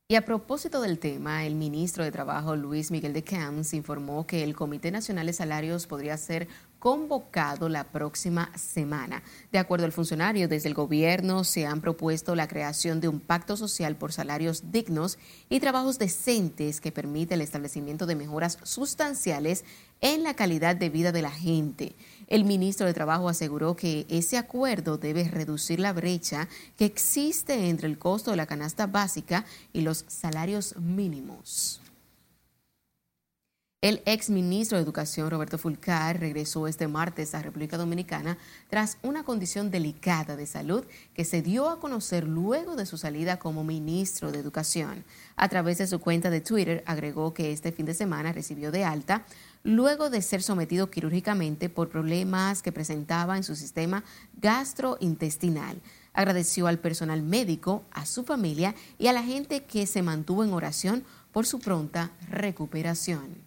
[0.08, 4.44] Y a propósito del tema, el ministro de Trabajo, Luis Miguel de Camps, informó que
[4.44, 6.48] el Comité Nacional de Salarios podría ser
[6.86, 9.24] convocado la próxima semana.
[9.52, 13.58] De acuerdo al funcionario, desde el gobierno se han propuesto la creación de un pacto
[13.58, 15.18] social por salarios dignos
[15.50, 19.66] y trabajos decentes que permite el establecimiento de mejoras sustanciales
[20.00, 21.96] en la calidad de vida de la gente.
[22.28, 27.88] El ministro de Trabajo aseguró que ese acuerdo debe reducir la brecha que existe entre
[27.88, 29.44] el costo de la canasta básica
[29.74, 31.82] y los salarios mínimos.
[33.86, 39.24] El ex ministro de Educación, Roberto Fulcar, regresó este martes a República Dominicana tras una
[39.24, 44.32] condición delicada de salud que se dio a conocer luego de su salida como ministro
[44.32, 45.04] de Educación.
[45.36, 48.84] A través de su cuenta de Twitter agregó que este fin de semana recibió de
[48.84, 49.24] alta
[49.62, 54.04] luego de ser sometido quirúrgicamente por problemas que presentaba en su sistema
[54.42, 55.80] gastrointestinal.
[56.12, 60.54] Agradeció al personal médico, a su familia y a la gente que se mantuvo en
[60.54, 63.45] oración por su pronta recuperación.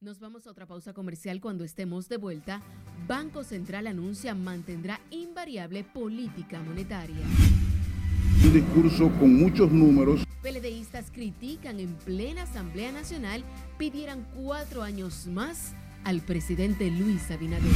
[0.00, 2.60] Nos vamos a otra pausa comercial cuando estemos de vuelta.
[3.08, 7.24] Banco Central anuncia mantendrá invariable política monetaria.
[8.44, 10.24] Un discurso con muchos números.
[10.42, 13.42] PLDistas critican en plena Asamblea Nacional
[13.78, 15.72] pidieran cuatro años más
[16.04, 17.72] al presidente Luis Abinader.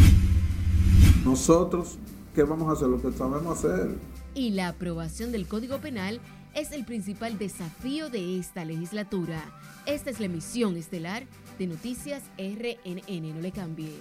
[1.24, 1.98] Nosotros,
[2.34, 2.88] ¿qué vamos a hacer?
[2.88, 3.96] Lo que sabemos hacer.
[4.34, 6.20] Y la aprobación del Código Penal
[6.58, 9.40] es el principal desafío de esta legislatura.
[9.86, 11.22] Esta es la emisión estelar
[11.56, 13.34] de Noticias RNN.
[13.34, 13.92] No le cambie.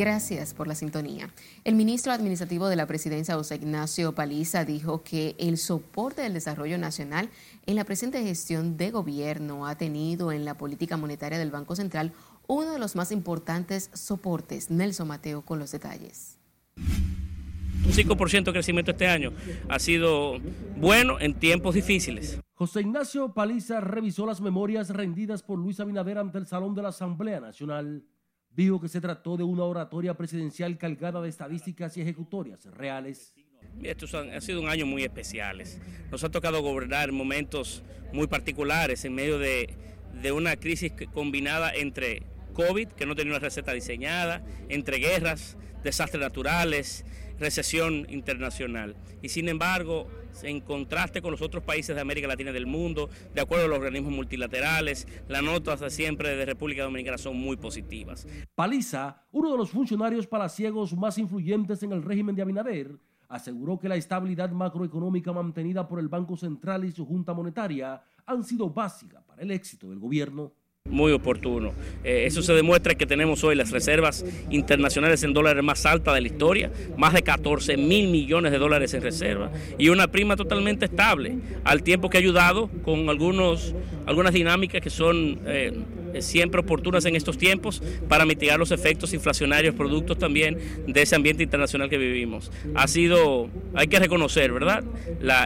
[0.00, 1.28] Gracias por la sintonía.
[1.62, 6.78] El ministro administrativo de la presidencia, José Ignacio Paliza, dijo que el soporte del desarrollo
[6.78, 7.28] nacional
[7.66, 12.14] en la presente gestión de gobierno ha tenido en la política monetaria del Banco Central
[12.50, 14.70] uno de los más importantes soportes.
[14.70, 16.36] Nelson Mateo con los detalles.
[16.76, 19.32] Un 5% de crecimiento este año
[19.68, 20.38] ha sido
[20.76, 22.40] bueno en tiempos difíciles.
[22.54, 26.88] José Ignacio Paliza revisó las memorias rendidas por Luis Abinader ante el Salón de la
[26.88, 28.04] Asamblea Nacional.
[28.50, 33.32] Dijo que se trató de una oratoria presidencial cargada de estadísticas y ejecutorias reales.
[33.80, 35.80] Estos han, sido un año muy especiales.
[36.10, 39.76] Nos ha tocado gobernar momentos muy particulares en medio de,
[40.20, 46.20] de una crisis combinada entre COVID, que no tenía una receta diseñada, entre guerras, desastres
[46.20, 47.04] naturales,
[47.38, 48.96] recesión internacional.
[49.22, 50.06] Y sin embargo,
[50.42, 53.68] en contraste con los otros países de América Latina y del mundo, de acuerdo a
[53.68, 58.26] los organismos multilaterales, las notas de siempre de República Dominicana son muy positivas.
[58.54, 63.88] Paliza, uno de los funcionarios palaciegos más influyentes en el régimen de Abinader, aseguró que
[63.88, 69.22] la estabilidad macroeconómica mantenida por el Banco Central y su Junta Monetaria han sido básicas
[69.24, 70.52] para el éxito del gobierno
[70.90, 71.72] muy oportuno.
[72.04, 76.20] Eh, eso se demuestra que tenemos hoy las reservas internacionales en dólares más altas de
[76.20, 80.86] la historia, más de 14 mil millones de dólares en reserva y una prima totalmente
[80.86, 83.74] estable, al tiempo que ha ayudado con algunos,
[84.06, 85.72] algunas dinámicas que son eh,
[86.12, 91.14] eh, siempre oportunas en estos tiempos para mitigar los efectos inflacionarios productos también de ese
[91.14, 92.50] ambiente internacional que vivimos.
[92.74, 94.82] Ha sido, hay que reconocer, ¿verdad?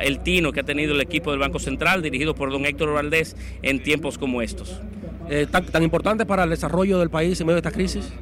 [0.03, 3.37] El tino que ha tenido el equipo del Banco Central dirigido por don Héctor Valdés
[3.63, 4.81] en tiempos como estos.
[5.29, 8.13] Eh, tan, tan importante para el desarrollo del país en medio de esta crisis?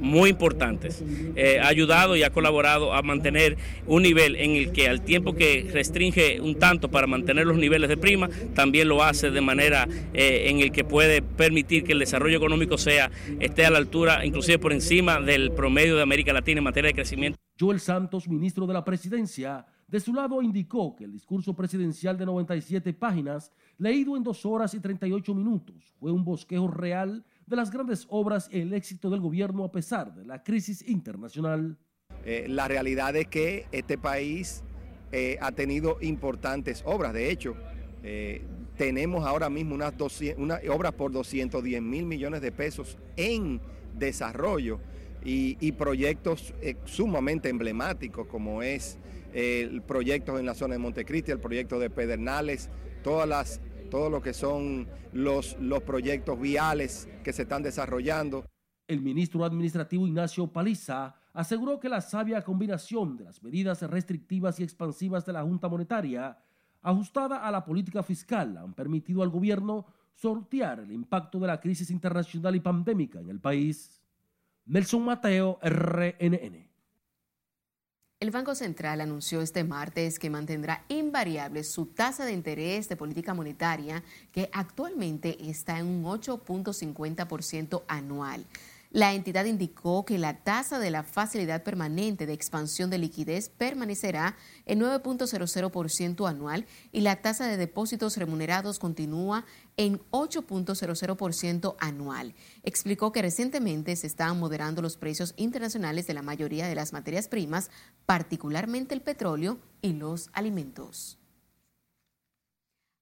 [0.00, 1.02] muy importantes.
[1.36, 5.34] Eh, ha ayudado y ha colaborado a mantener un nivel en el que al tiempo
[5.34, 9.88] que restringe un tanto para mantener los niveles de prima, también lo hace de manera
[10.14, 14.24] eh, en el que puede permitir que el desarrollo económico sea esté a la altura,
[14.24, 17.38] inclusive por encima del promedio de América Latina en materia de crecimiento.
[17.58, 22.26] Joel Santos, ministro de la Presidencia, de su lado indicó que el discurso presidencial de
[22.26, 27.70] 97 páginas, leído en dos horas y 38 minutos, fue un bosquejo real de las
[27.70, 31.78] grandes obras y el éxito del gobierno a pesar de la crisis internacional.
[32.26, 34.62] Eh, la realidad es que este país
[35.10, 37.14] eh, ha tenido importantes obras.
[37.14, 37.56] De hecho,
[38.02, 38.42] eh,
[38.76, 39.94] tenemos ahora mismo unas,
[40.70, 43.58] obras por 210 mil millones de pesos en
[43.94, 44.80] desarrollo
[45.24, 48.98] y, proyectos sumamente emblemáticos como es
[49.38, 52.70] el proyecto en la zona de Montecristi, el proyecto de Pedernales,
[53.04, 58.44] todas las todo lo que son los, los proyectos viales que se están desarrollando.
[58.86, 64.62] El ministro administrativo Ignacio Paliza aseguró que la sabia combinación de las medidas restrictivas y
[64.62, 66.38] expansivas de la Junta Monetaria,
[66.82, 71.90] ajustada a la política fiscal, han permitido al gobierno sortear el impacto de la crisis
[71.90, 74.02] internacional y pandémica en el país.
[74.66, 76.67] Nelson Mateo, RNN.
[78.20, 83.32] El Banco Central anunció este martes que mantendrá invariable su tasa de interés de política
[83.32, 84.02] monetaria,
[84.32, 88.44] que actualmente está en un 8.50% anual.
[88.90, 94.34] La entidad indicó que la tasa de la facilidad permanente de expansión de liquidez permanecerá
[94.64, 99.44] en 9.00% anual y la tasa de depósitos remunerados continúa
[99.76, 102.34] en 8.00% anual.
[102.62, 107.28] Explicó que recientemente se estaban moderando los precios internacionales de la mayoría de las materias
[107.28, 107.70] primas,
[108.06, 111.17] particularmente el petróleo y los alimentos.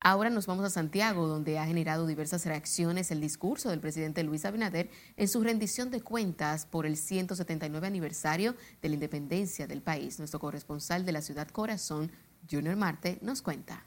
[0.00, 4.44] Ahora nos vamos a Santiago, donde ha generado diversas reacciones el discurso del presidente Luis
[4.44, 10.18] Abinader en su rendición de cuentas por el 179 aniversario de la independencia del país.
[10.18, 12.12] Nuestro corresponsal de la ciudad Corazón,
[12.48, 13.84] Junior Marte, nos cuenta.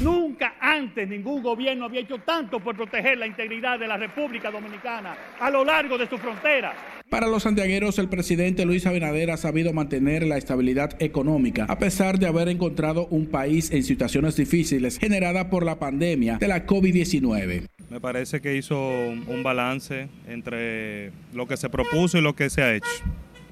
[0.00, 5.16] Nunca antes ningún gobierno había hecho tanto por proteger la integridad de la República Dominicana
[5.38, 6.97] a lo largo de su frontera.
[7.10, 12.18] Para los santiagueros, el presidente Luis Abinader ha sabido mantener la estabilidad económica, a pesar
[12.18, 17.66] de haber encontrado un país en situaciones difíciles generadas por la pandemia de la COVID-19.
[17.88, 22.62] Me parece que hizo un balance entre lo que se propuso y lo que se
[22.62, 22.86] ha hecho.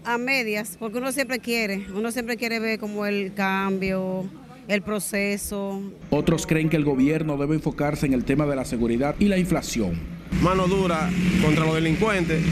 [0.05, 4.29] A medias, porque uno siempre quiere, uno siempre quiere ver como el cambio,
[4.69, 5.81] el proceso.
[6.11, 9.39] Otros creen que el gobierno debe enfocarse en el tema de la seguridad y la
[9.39, 9.99] inflación.
[10.43, 11.09] Mano dura
[11.43, 12.43] contra los delincuentes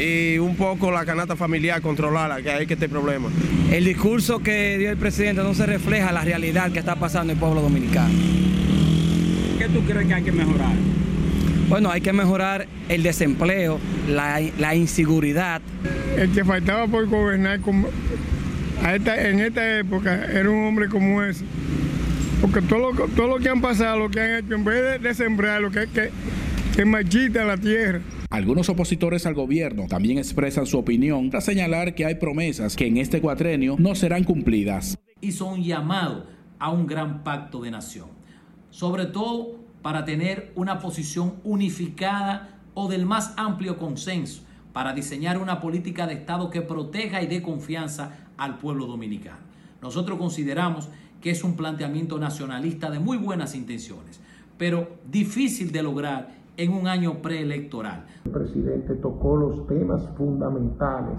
[0.00, 3.28] y un poco la canasta familiar controlada, que hay que este problema.
[3.70, 7.36] El discurso que dio el presidente no se refleja la realidad que está pasando en
[7.36, 8.14] el pueblo dominicano.
[9.58, 10.72] ¿Qué tú crees que hay que mejorar?
[11.68, 15.60] Bueno, hay que mejorar el desempleo, la, inseguridad.
[16.16, 17.60] El que faltaba por gobernar
[18.82, 21.44] en esta época era un hombre como ese.
[22.40, 25.14] Porque todo lo, todo lo que han pasado, lo que han hecho, en vez de,
[25.14, 26.10] sembrar, lo que, que,
[26.74, 28.00] que marchita la tierra.
[28.30, 32.96] Algunos opositores al gobierno también expresan su opinión tras señalar que hay promesas que en
[32.96, 34.96] este cuatrenio no serán cumplidas.
[35.20, 36.26] Hizo un llamado
[36.60, 38.06] a un gran pacto de nación,
[38.70, 45.60] sobre todo para tener una posición unificada o del más amplio consenso para diseñar una
[45.60, 49.40] política de Estado que proteja y dé confianza al pueblo dominicano.
[49.82, 50.88] Nosotros consideramos
[51.20, 54.20] que es un planteamiento nacionalista de muy buenas intenciones,
[54.56, 58.04] pero difícil de lograr en un año preelectoral.
[58.26, 61.18] El presidente tocó los temas fundamentales,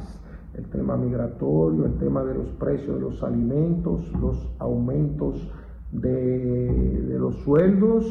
[0.56, 5.52] el tema migratorio, el tema de los precios de los alimentos, los aumentos
[5.92, 8.06] de, los sueldos,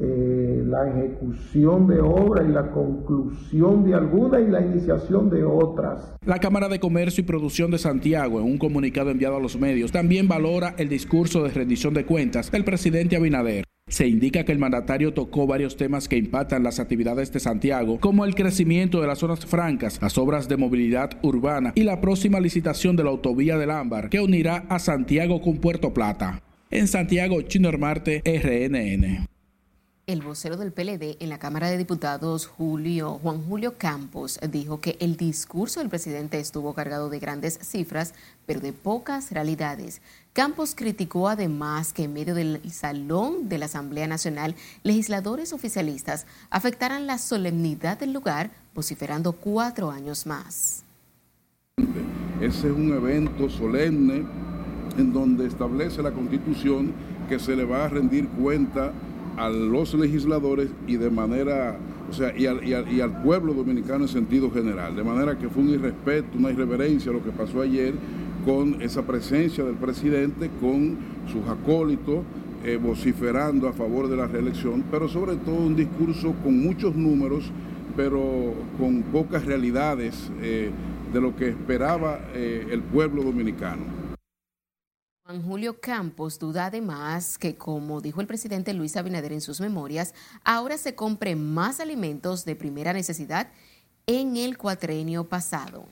[0.00, 6.16] eh, la ejecución de obras y la conclusión de algunas y la iniciación de otras.
[6.24, 9.92] La Cámara de Comercio y Producción de Santiago, en un comunicado enviado a los medios,
[9.92, 13.65] también valora el discurso de rendición de cuentas del presidente Abinader.
[13.88, 18.24] Se indica que el mandatario tocó varios temas que impactan las actividades de Santiago, como
[18.24, 22.96] el crecimiento de las zonas francas, las obras de movilidad urbana y la próxima licitación
[22.96, 26.42] de la autovía del Ámbar, que unirá a Santiago con Puerto Plata.
[26.68, 29.28] En Santiago, Chino Marte, RNN.
[30.08, 34.96] El vocero del PLD en la Cámara de Diputados, Julio, Juan Julio Campos, dijo que
[35.00, 38.14] el discurso del presidente estuvo cargado de grandes cifras,
[38.46, 40.00] pero de pocas realidades.
[40.32, 44.54] Campos criticó además que en medio del salón de la Asamblea Nacional,
[44.84, 50.84] legisladores oficialistas afectaran la solemnidad del lugar, vociferando cuatro años más.
[52.40, 54.24] Ese es un evento solemne
[54.96, 56.94] en donde establece la Constitución
[57.28, 58.92] que se le va a rendir cuenta
[59.36, 61.76] a los legisladores y de manera,
[62.10, 64.96] o sea, y al, y, al, y al, pueblo dominicano en sentido general.
[64.96, 67.94] De manera que fue un irrespeto, una irreverencia lo que pasó ayer
[68.44, 70.96] con esa presencia del presidente, con
[71.30, 72.20] sus acólitos,
[72.64, 77.50] eh, vociferando a favor de la reelección, pero sobre todo un discurso con muchos números,
[77.96, 80.70] pero con pocas realidades eh,
[81.12, 84.05] de lo que esperaba eh, el pueblo dominicano.
[85.26, 90.14] Juan Julio Campos duda además que, como dijo el presidente Luis Abinader en sus memorias,
[90.44, 93.50] ahora se compre más alimentos de primera necesidad
[94.06, 95.88] en el cuatrenio pasado.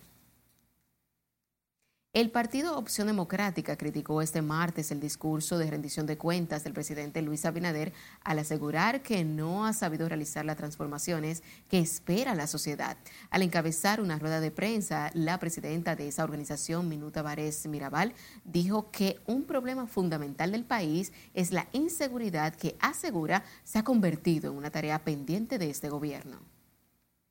[2.15, 7.23] El partido Opción Democrática criticó este martes el discurso de rendición de cuentas del presidente
[7.23, 7.93] Luis Abinader
[8.23, 12.97] al asegurar que no ha sabido realizar las transformaciones que espera la sociedad.
[13.31, 18.13] Al encabezar una rueda de prensa, la presidenta de esa organización, Minuta Vares Mirabal,
[18.45, 24.53] dijo que un problema fundamental del país es la inseguridad que asegura se ha convertido
[24.53, 26.39] en una tarea pendiente de este gobierno.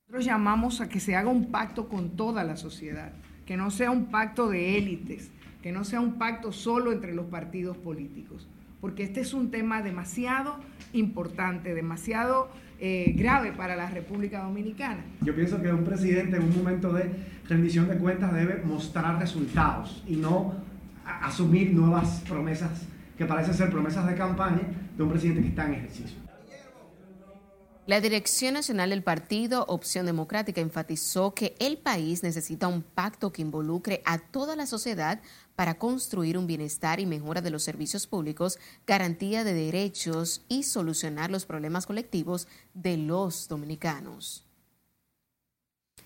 [0.07, 3.13] Nosotros llamamos a que se haga un pacto con toda la sociedad
[3.45, 5.31] que no sea un pacto de élites,
[5.61, 8.47] que no sea un pacto solo entre los partidos políticos,
[8.81, 10.57] porque este es un tema demasiado
[10.93, 15.03] importante, demasiado eh, grave para la República Dominicana.
[15.21, 17.09] Yo pienso que un presidente en un momento de
[17.47, 20.53] rendición de cuentas debe mostrar resultados y no
[21.05, 22.87] asumir nuevas promesas
[23.17, 24.61] que parecen ser promesas de campaña
[24.97, 26.22] de un presidente que está en ejercicio.
[27.85, 33.41] La Dirección Nacional del Partido Opción Democrática enfatizó que el país necesita un pacto que
[33.41, 35.21] involucre a toda la sociedad
[35.57, 38.57] para construir un bienestar y mejora de los servicios públicos,
[38.87, 44.45] garantía de derechos y solucionar los problemas colectivos de los dominicanos.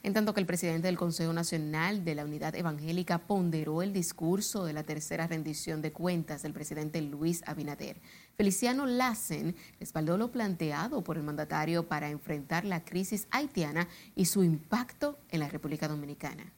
[0.04, 4.64] En tanto que el presidente del Consejo Nacional de la Unidad Evangélica ponderó el discurso
[4.64, 7.98] de la tercera rendición de cuentas del presidente Luis Abinader.
[8.36, 14.44] Feliciano Lassen respaldó lo planteado por el mandatario para enfrentar la crisis haitiana y su
[14.44, 16.54] impacto en la República Dominicana.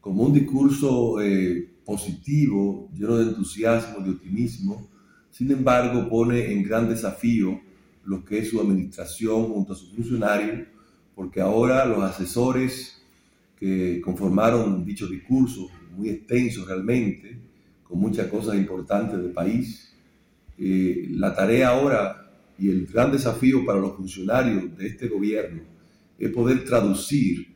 [0.00, 4.90] Como un discurso eh, positivo, lleno de entusiasmo, de optimismo,
[5.30, 7.60] sin embargo pone en gran desafío
[8.04, 10.73] lo que es su administración junto a sus funcionarios
[11.14, 13.02] porque ahora los asesores
[13.56, 17.38] que conformaron dicho discurso, muy extenso realmente,
[17.84, 19.94] con muchas cosas importantes del país,
[20.58, 25.62] eh, la tarea ahora y el gran desafío para los funcionarios de este gobierno
[26.18, 27.54] es poder traducir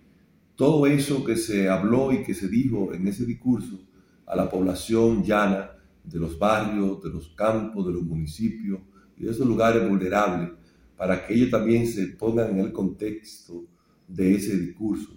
[0.56, 3.78] todo eso que se habló y que se dijo en ese discurso
[4.26, 5.70] a la población llana
[6.02, 8.80] de los barrios, de los campos, de los municipios
[9.16, 10.50] y de esos lugares vulnerables
[10.98, 13.64] para que ellos también se pongan en el contexto
[14.08, 15.12] de ese discurso.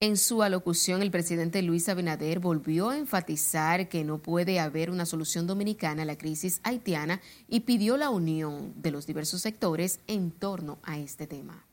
[0.00, 5.06] En su alocución, el presidente Luis Abinader volvió a enfatizar que no puede haber una
[5.06, 10.32] solución dominicana a la crisis haitiana y pidió la unión de los diversos sectores en
[10.32, 11.65] torno a este tema.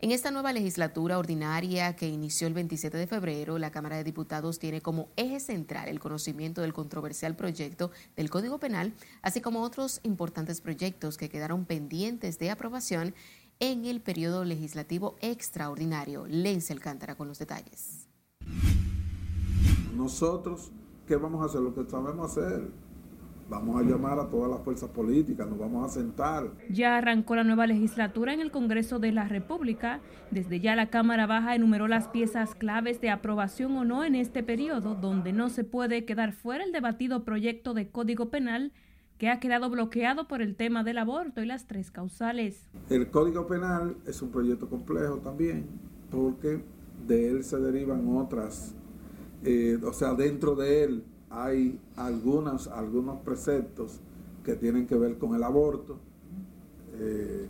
[0.00, 4.60] En esta nueva legislatura ordinaria que inició el 27 de febrero, la Cámara de Diputados
[4.60, 9.98] tiene como eje central el conocimiento del controversial proyecto del Código Penal, así como otros
[10.04, 13.12] importantes proyectos que quedaron pendientes de aprobación
[13.58, 16.26] en el periodo legislativo extraordinario.
[16.28, 18.06] Lense Alcántara con los detalles.
[19.96, 20.70] Nosotros,
[21.08, 21.60] ¿qué vamos a hacer?
[21.60, 22.70] Lo que sabemos hacer
[23.48, 26.50] Vamos a llamar a todas las fuerzas políticas, nos vamos a sentar.
[26.68, 30.00] Ya arrancó la nueva legislatura en el Congreso de la República.
[30.30, 34.42] Desde ya la Cámara Baja enumeró las piezas claves de aprobación o no en este
[34.42, 38.72] periodo, donde no se puede quedar fuera el debatido proyecto de Código Penal
[39.16, 42.66] que ha quedado bloqueado por el tema del aborto y las tres causales.
[42.90, 45.66] El Código Penal es un proyecto complejo también,
[46.10, 46.62] porque
[47.06, 48.74] de él se derivan otras,
[49.42, 54.00] eh, o sea, dentro de él hay algunos, algunos preceptos
[54.44, 55.98] que tienen que ver con el aborto
[56.94, 57.48] eh,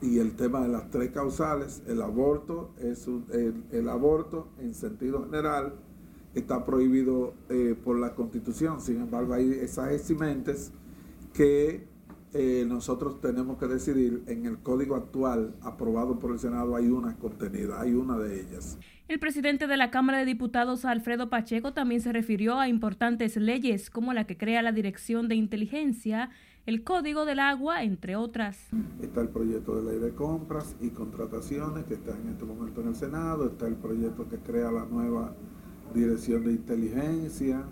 [0.00, 1.82] y el tema de las tres causales.
[1.86, 5.74] El aborto es el, aborto en sentido general
[6.34, 8.80] está prohibido eh, por la Constitución.
[8.80, 10.72] Sin embargo, hay esas eximentes
[11.34, 11.86] que
[12.34, 17.14] eh, nosotros tenemos que decidir en el código actual aprobado por el Senado hay una
[17.16, 18.78] contenida, hay una de ellas.
[19.08, 23.90] El presidente de la Cámara de Diputados, Alfredo Pacheco, también se refirió a importantes leyes
[23.90, 26.30] como la que crea la Dirección de Inteligencia,
[26.64, 28.68] el Código del Agua, entre otras.
[29.02, 32.88] Está el proyecto de ley de compras y contrataciones que está en este momento en
[32.88, 35.34] el Senado, está el proyecto que crea la nueva
[35.92, 37.64] dirección de inteligencia,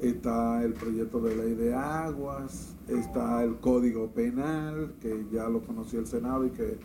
[0.00, 6.00] está el proyecto de ley de aguas, está el código penal, que ya lo conoció
[6.00, 6.78] el Senado y que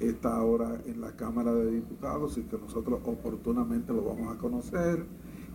[0.00, 5.04] está ahora en la Cámara de Diputados y que nosotros oportunamente lo vamos a conocer.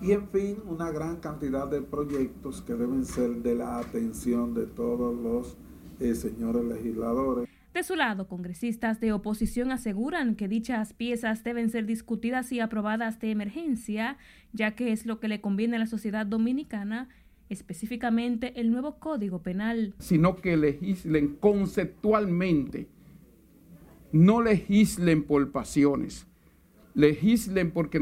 [0.02, 4.66] Y en fin, una gran cantidad de proyectos que deben ser de la atención de
[4.66, 5.58] todos los
[6.00, 7.55] eh, señores legisladores.
[7.76, 13.20] De su lado, congresistas de oposición aseguran que dichas piezas deben ser discutidas y aprobadas
[13.20, 14.18] de emergencia,
[14.54, 17.10] ya que es lo que le conviene a la sociedad dominicana,
[17.50, 19.94] específicamente el nuevo Código Penal.
[20.00, 22.88] Sino que legislen conceptualmente,
[24.14, 26.28] no legislen por pasiones,
[26.94, 28.00] legislen porque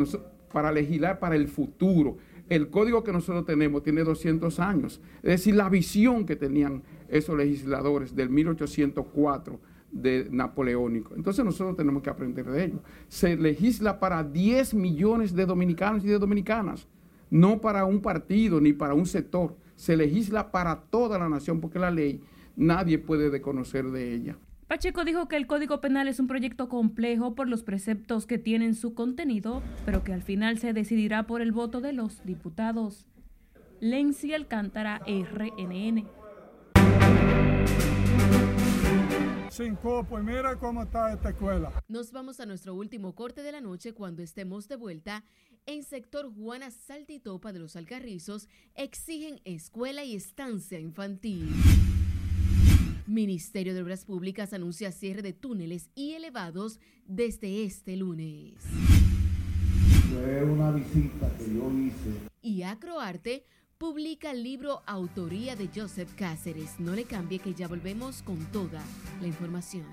[0.52, 2.20] para legislar para el futuro.
[2.50, 7.38] El código que nosotros tenemos tiene 200 años, es decir, la visión que tenían esos
[7.38, 9.60] legisladores del 1804
[9.92, 11.16] de napoleónico.
[11.16, 12.80] Entonces nosotros tenemos que aprender de ello.
[13.08, 16.88] Se legisla para 10 millones de dominicanos y de dominicanas,
[17.30, 19.56] no para un partido ni para un sector.
[19.76, 22.22] Se legisla para toda la nación porque la ley
[22.56, 24.38] nadie puede desconocer de ella.
[24.68, 28.76] Pacheco dijo que el Código Penal es un proyecto complejo por los preceptos que tienen
[28.76, 33.06] su contenido, pero que al final se decidirá por el voto de los diputados.
[33.80, 36.08] Lenzi Alcántara, RNN.
[39.50, 41.72] Cinco, pues mira cómo está esta escuela.
[41.88, 45.24] Nos vamos a nuestro último corte de la noche cuando estemos de vuelta.
[45.68, 51.52] En sector Juana Saltitopa de los Alcarrizos exigen escuela y estancia infantil.
[53.14, 58.56] Ministerio de Obras Públicas anuncia cierre de túneles y elevados desde este lunes.
[60.10, 62.28] Fue una visita que yo hice.
[62.42, 63.46] Y Acroarte
[63.78, 66.80] publica el libro Autoría de Joseph Cáceres.
[66.80, 68.82] No le cambie que ya volvemos con toda
[69.22, 69.86] la información.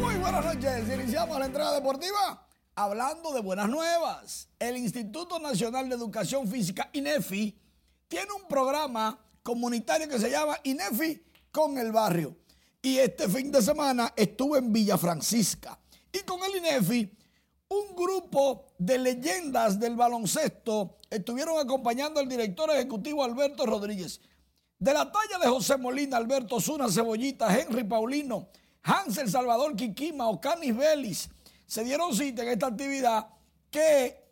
[0.00, 0.92] Muy buenas noches.
[0.92, 2.47] Iniciamos la entrada deportiva
[2.78, 4.48] hablando de buenas nuevas.
[4.56, 7.58] El Instituto Nacional de Educación Física, INEFI,
[8.06, 11.20] tiene un programa comunitario que se llama INEFI
[11.50, 12.36] con el barrio.
[12.80, 15.76] Y este fin de semana estuve en Villa Francisca.
[16.12, 17.18] Y con el INEFI,
[17.70, 24.20] un grupo de leyendas del baloncesto estuvieron acompañando al director ejecutivo Alberto Rodríguez.
[24.78, 28.50] De la talla de José Molina, Alberto Zuna, Cebollita, Henry Paulino,
[28.84, 31.28] Hansel Salvador Quiquima, Ocanis Vélez,
[31.68, 33.28] se dieron cita en esta actividad
[33.70, 34.24] que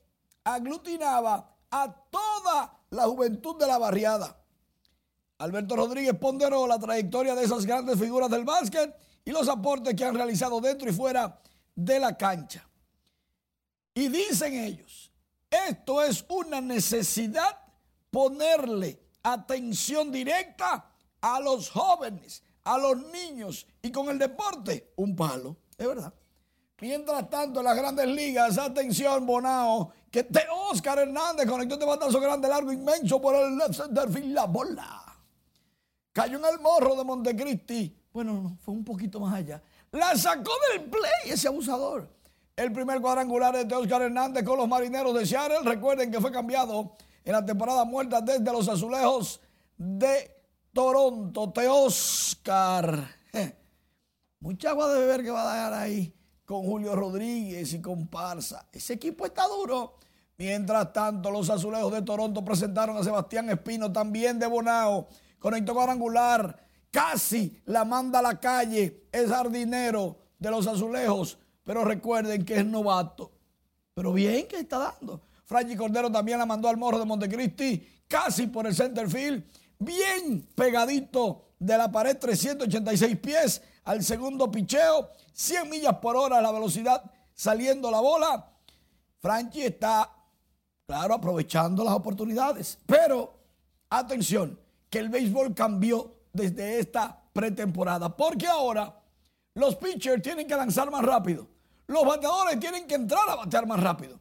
[0.42, 4.42] aglutinaba a toda la juventud de la barriada.
[5.38, 10.04] Alberto Rodríguez ponderó la trayectoria de esas grandes figuras del básquet y los aportes que
[10.04, 11.38] han realizado dentro y fuera
[11.74, 12.66] de la cancha.
[13.92, 15.12] Y dicen ellos,
[15.50, 17.60] esto es una necesidad
[18.10, 25.58] ponerle atención directa a los jóvenes, a los niños y con el deporte un palo,
[25.76, 26.14] es verdad.
[26.78, 32.20] Mientras tanto, en las grandes ligas, atención, Bonao, que te Oscar Hernández conectó este batazo
[32.20, 35.02] grande, largo, inmenso por el left center field, la bola.
[36.12, 37.96] Cayó en el morro de Montecristi.
[38.12, 39.62] Bueno, no, fue un poquito más allá.
[39.92, 42.10] La sacó del play ese abusador.
[42.54, 45.60] El primer cuadrangular es de Oscar Hernández con los marineros de Seattle.
[45.62, 49.40] Recuerden que fue cambiado en la temporada muerta desde los azulejos
[49.78, 50.30] de
[50.74, 51.52] Toronto.
[51.52, 53.08] Te Oscar.
[54.40, 56.16] Mucha agua de beber que va a dar ahí
[56.46, 58.66] con Julio Rodríguez y con Parza.
[58.72, 59.98] Ese equipo está duro.
[60.38, 66.58] Mientras tanto, los azulejos de Toronto presentaron a Sebastián Espino, también de Bonao conectó cuadrangular,
[66.90, 72.66] casi la manda a la calle, es jardinero de los azulejos, pero recuerden que es
[72.66, 73.32] novato.
[73.94, 75.22] Pero bien que está dando.
[75.44, 79.44] Franchi Cordero también la mandó al morro de Montecristi, casi por el center field,
[79.78, 86.52] bien pegadito de la pared, 386 pies al segundo picheo, 100 millas por hora la
[86.52, 87.02] velocidad
[87.34, 88.52] saliendo la bola.
[89.20, 90.12] Franchi está,
[90.86, 93.32] claro, aprovechando las oportunidades, pero
[93.88, 94.58] atención,
[94.90, 98.14] que el béisbol cambió desde esta pretemporada.
[98.14, 99.02] Porque ahora
[99.54, 101.46] los pitchers tienen que lanzar más rápido.
[101.86, 104.18] Los bateadores tienen que entrar a batear más rápido.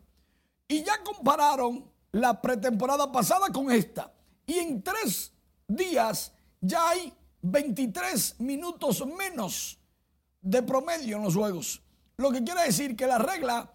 [0.67, 4.13] Y ya compararon la pretemporada pasada con esta.
[4.45, 5.31] Y en tres
[5.67, 7.11] días ya hay
[7.51, 9.77] 23 minutos menos
[10.41, 11.81] de promedio en los juegos.
[12.17, 13.71] Lo que quiere decir que la regla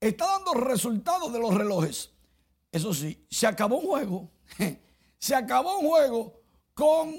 [0.00, 2.10] está dando resultados de los relojes.
[2.70, 4.30] Eso sí, se acabó un juego
[5.18, 6.40] se acabó un juego
[6.74, 7.14] con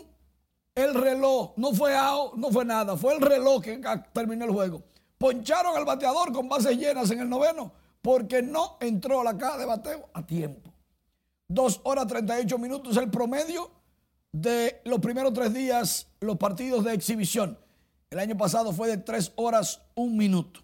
[0.75, 1.53] el reloj.
[1.57, 2.97] No fue out, no fue nada.
[2.97, 3.81] Fue el reloj que
[4.13, 4.83] terminó el juego.
[5.17, 7.71] poncharon al bateador con bases llenas en el noveno
[8.01, 10.71] porque no entró la caja de bateo a tiempo.
[11.47, 13.71] Dos horas 38 minutos el promedio
[14.41, 17.57] de los primeros tres días, los partidos de exhibición.
[18.09, 20.59] El año pasado fue de tres horas un minuto.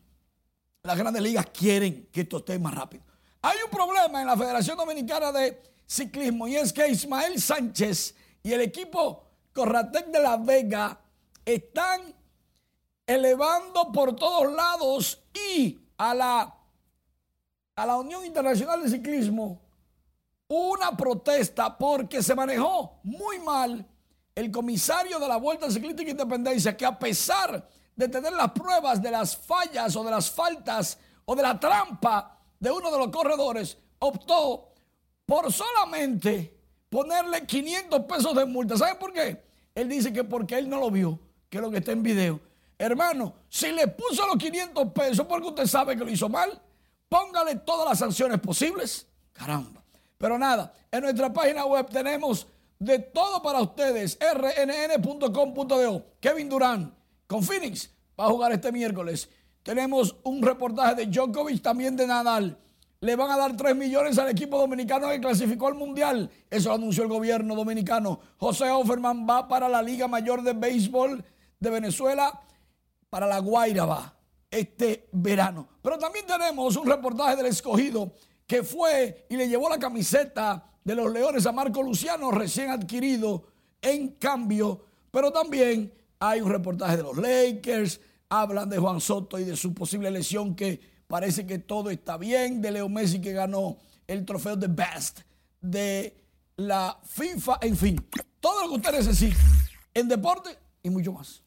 [0.83, 3.03] Las grandes ligas quieren que esto esté más rápido.
[3.41, 8.13] Hay un problema en la Federación Dominicana de Ciclismo y es que Ismael Sánchez
[8.43, 10.99] y el equipo Corratec de La Vega
[11.45, 12.13] están
[13.07, 16.57] elevando por todos lados y a la,
[17.77, 19.61] a la Unión Internacional de Ciclismo
[20.51, 23.87] una protesta porque se manejó muy mal
[24.35, 29.11] el comisario de la Vuelta Ciclística Independencia, que a pesar de tener las pruebas de
[29.11, 33.77] las fallas o de las faltas o de la trampa de uno de los corredores,
[33.99, 34.73] optó
[35.25, 36.53] por solamente
[36.89, 38.75] ponerle 500 pesos de multa.
[38.75, 39.41] ¿Saben por qué?
[39.73, 41.17] Él dice que porque él no lo vio,
[41.49, 42.41] que es lo que está en video.
[42.77, 46.61] Hermano, si le puso los 500 pesos porque usted sabe que lo hizo mal,
[47.07, 49.07] póngale todas las sanciones posibles.
[49.31, 49.80] Caramba.
[50.21, 52.45] Pero nada, en nuestra página web tenemos
[52.77, 54.19] de todo para ustedes.
[54.21, 56.05] rnn.com.do.
[56.19, 56.93] Kevin Durán
[57.25, 59.27] con Phoenix va a jugar este miércoles.
[59.63, 62.55] Tenemos un reportaje de Djokovic, también de Nadal.
[62.99, 66.29] Le van a dar 3 millones al equipo dominicano que clasificó al Mundial.
[66.51, 68.19] Eso lo anunció el gobierno dominicano.
[68.37, 71.25] José Offerman va para la Liga Mayor de Béisbol
[71.59, 72.39] de Venezuela,
[73.09, 75.67] para la Guaira va este verano.
[75.81, 78.11] Pero también tenemos un reportaje del escogido
[78.51, 83.47] que fue y le llevó la camiseta de los Leones a Marco Luciano, recién adquirido
[83.81, 84.87] en cambio.
[85.09, 89.73] Pero también hay un reportaje de los Lakers, hablan de Juan Soto y de su
[89.73, 94.57] posible lesión que parece que todo está bien, de Leo Messi que ganó el trofeo
[94.57, 95.21] de Best
[95.61, 96.13] de
[96.57, 98.05] la FIFA, en fin,
[98.41, 99.39] todo lo que usted necesita
[99.93, 100.49] en deporte
[100.83, 101.41] y mucho más.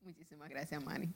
[0.00, 1.12] Muchísimas gracias, Manny.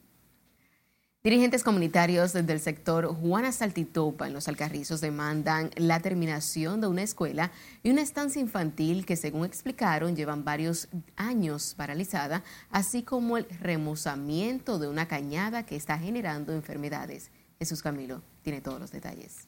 [1.23, 7.51] Dirigentes comunitarios del sector Juana Saltitopa en los Alcarrizos demandan la terminación de una escuela
[7.83, 14.79] y una estancia infantil que, según explicaron, llevan varios años paralizada, así como el remozamiento
[14.79, 17.31] de una cañada que está generando enfermedades.
[17.59, 19.47] Jesús Camilo tiene todos los detalles.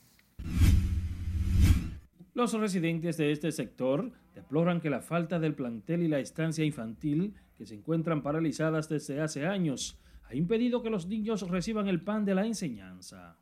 [2.35, 7.35] Los residentes de este sector deploran que la falta del plantel y la estancia infantil,
[7.57, 9.99] que se encuentran paralizadas desde hace años,
[10.33, 13.37] ha impedido que los niños reciban el pan de la enseñanza.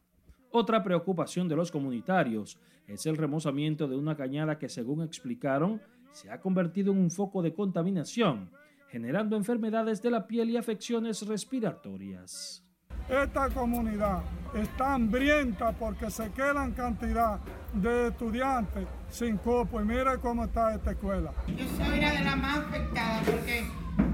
[0.50, 5.80] Otra preocupación de los comunitarios es el remozamiento de una cañada que, según explicaron,
[6.10, 8.50] se ha convertido en un foco de contaminación,
[8.88, 12.66] generando enfermedades de la piel y afecciones respiratorias.
[13.08, 17.38] Esta comunidad está hambrienta porque se quedan cantidad
[17.72, 21.32] de estudiantes sin cupo y mire cómo está esta escuela.
[21.46, 23.64] Yo soy una de las más afectadas porque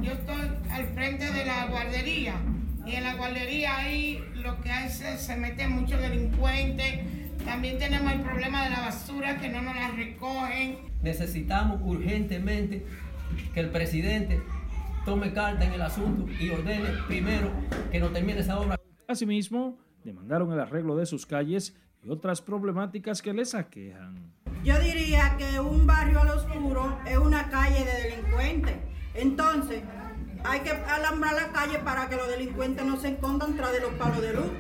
[0.03, 2.35] yo estoy al frente de la guardería
[2.87, 7.01] y en la guardería ahí lo que hay es se mete muchos delincuentes.
[7.45, 10.79] También tenemos el problema de la basura que no nos la recogen.
[11.03, 12.87] Necesitamos urgentemente
[13.53, 14.41] que el presidente
[15.05, 17.51] tome carta en el asunto y ordene primero
[17.91, 18.79] que no termine esa obra.
[19.09, 24.33] Asimismo, demandaron el arreglo de sus calles y otras problemáticas que les aquejan.
[24.65, 28.77] Yo diría que un barrio al oscuro es una calle de delincuentes.
[29.15, 29.83] Entonces,
[30.45, 33.93] hay que alambrar la calle para que los delincuentes no se escondan tras de los
[33.95, 34.51] palos de luz.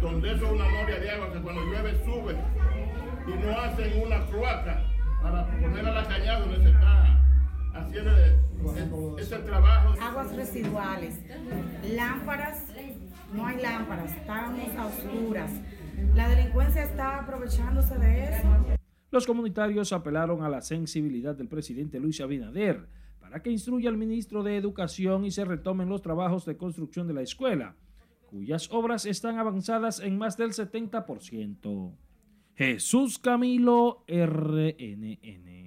[0.00, 2.36] Donde eso es una moria de agua que cuando llueve sube
[3.26, 4.84] y no hacen una cloaca
[5.22, 7.20] para poner a la cañada donde se está
[7.74, 8.10] haciendo
[9.18, 9.94] ese trabajo.
[10.00, 11.20] Aguas residuales,
[11.94, 12.64] lámparas,
[13.32, 15.50] no hay lámparas, estamos a oscuras.
[16.14, 18.76] La delincuencia está aprovechándose de eso.
[19.10, 22.86] Los comunitarios apelaron a la sensibilidad del presidente Luis Abinader
[23.26, 27.14] para que instruya al ministro de Educación y se retomen los trabajos de construcción de
[27.14, 27.74] la escuela,
[28.30, 31.92] cuyas obras están avanzadas en más del 70%.
[32.54, 35.65] Jesús Camilo RNN.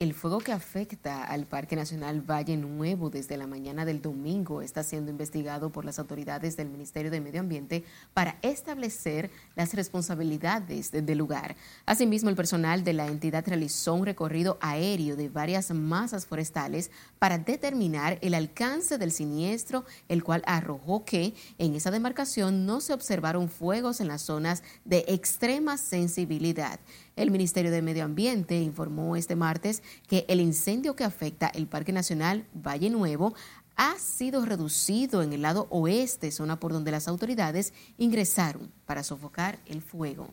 [0.00, 4.82] El fuego que afecta al Parque Nacional Valle Nuevo desde la mañana del domingo está
[4.82, 7.84] siendo investigado por las autoridades del Ministerio de Medio Ambiente
[8.14, 11.54] para establecer las responsabilidades del lugar.
[11.84, 16.90] Asimismo, el personal de la entidad realizó un recorrido aéreo de varias masas forestales
[17.20, 22.94] para determinar el alcance del siniestro, el cual arrojó que en esa demarcación no se
[22.94, 26.80] observaron fuegos en las zonas de extrema sensibilidad.
[27.16, 31.92] El Ministerio de Medio Ambiente informó este martes que el incendio que afecta el Parque
[31.92, 33.34] Nacional Valle Nuevo
[33.76, 39.58] ha sido reducido en el lado oeste, zona por donde las autoridades ingresaron para sofocar
[39.66, 40.30] el fuego.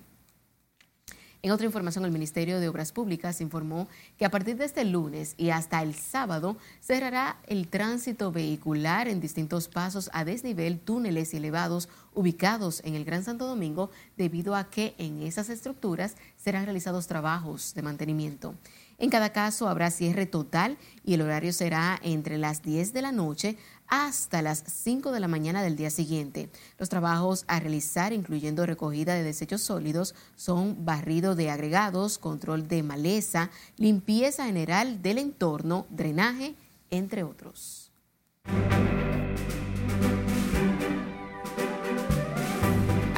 [1.48, 3.88] En otra información, el Ministerio de Obras Públicas informó
[4.18, 9.22] que a partir de este lunes y hasta el sábado cerrará el tránsito vehicular en
[9.22, 14.70] distintos pasos a desnivel, túneles y elevados ubicados en el Gran Santo Domingo debido a
[14.70, 18.54] que en esas estructuras serán realizados trabajos de mantenimiento.
[18.98, 23.14] En cada caso habrá cierre total y el horario será entre las 10 de la
[23.14, 23.58] noche
[23.88, 26.50] hasta las 5 de la mañana del día siguiente.
[26.78, 32.84] Los trabajos a realizar, incluyendo recogida de desechos sólidos, son barrido de agregados, control de
[32.84, 36.56] maleza, limpieza general del entorno, drenaje,
[36.90, 37.92] entre otros.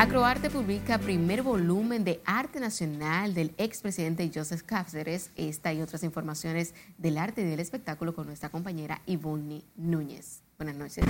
[0.10, 5.30] Acroarte publica primer volumen de arte nacional del expresidente Joseph Cáceres.
[5.36, 10.42] Esta y otras informaciones del arte y del espectáculo con nuestra compañera Ivonne Núñez.
[10.58, 11.06] Buenas noches.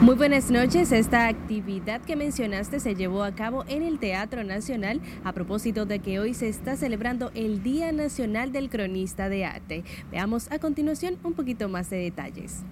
[0.00, 0.92] Muy buenas noches.
[0.92, 5.98] Esta actividad que mencionaste se llevó a cabo en el Teatro Nacional a propósito de
[5.98, 9.84] que hoy se está celebrando el Día Nacional del Cronista de Arte.
[10.10, 12.62] Veamos a continuación un poquito más de detalles.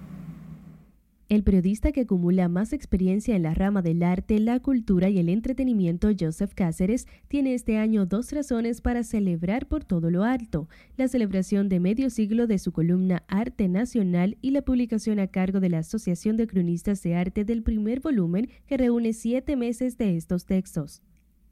[1.33, 5.29] El periodista que acumula más experiencia en la rama del arte, la cultura y el
[5.29, 11.07] entretenimiento, Joseph Cáceres, tiene este año dos razones para celebrar por todo lo alto, la
[11.07, 15.69] celebración de medio siglo de su columna Arte Nacional y la publicación a cargo de
[15.69, 20.45] la Asociación de Cronistas de Arte del primer volumen que reúne siete meses de estos
[20.45, 21.01] textos.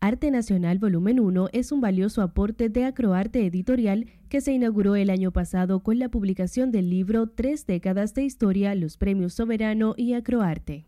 [0.04, 5.12] Arte Nacional Volumen 1 es un valioso aporte de Acroarte Editorial que se inauguró el
[5.12, 10.14] año pasado con la publicación del libro Tres décadas de historia, los premios Soberano y
[10.14, 10.88] Acroarte.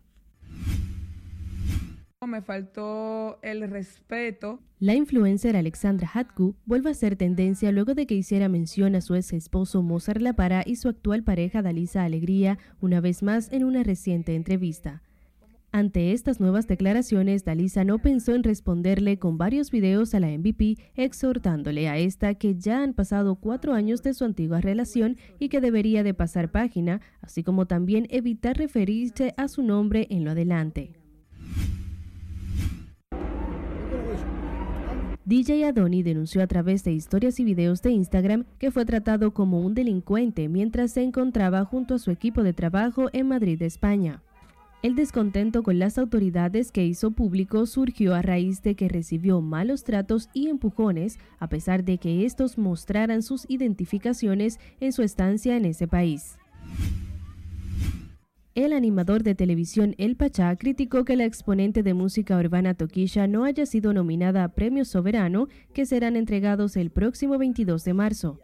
[2.26, 4.58] Me faltó el respeto.
[4.80, 9.14] La influencer Alexandra Hatku vuelve a ser tendencia luego de que hiciera mención a su
[9.14, 13.62] ex esposo Mozart La Para y su actual pareja Dalisa Alegría una vez más en
[13.62, 15.02] una reciente entrevista.
[15.74, 20.76] Ante estas nuevas declaraciones, Dalisa no pensó en responderle con varios videos a la MVP
[20.94, 25.60] exhortándole a esta que ya han pasado cuatro años de su antigua relación y que
[25.60, 30.92] debería de pasar página, así como también evitar referirse a su nombre en lo adelante.
[35.24, 39.58] DJ Adoni denunció a través de historias y videos de Instagram que fue tratado como
[39.58, 44.22] un delincuente mientras se encontraba junto a su equipo de trabajo en Madrid, España.
[44.84, 49.82] El descontento con las autoridades que hizo público surgió a raíz de que recibió malos
[49.82, 55.64] tratos y empujones, a pesar de que estos mostraran sus identificaciones en su estancia en
[55.64, 56.36] ese país.
[58.54, 63.44] El animador de televisión El Pachá criticó que la exponente de música urbana Toquisha no
[63.44, 68.38] haya sido nominada a Premios Soberano que serán entregados el próximo 22 de marzo.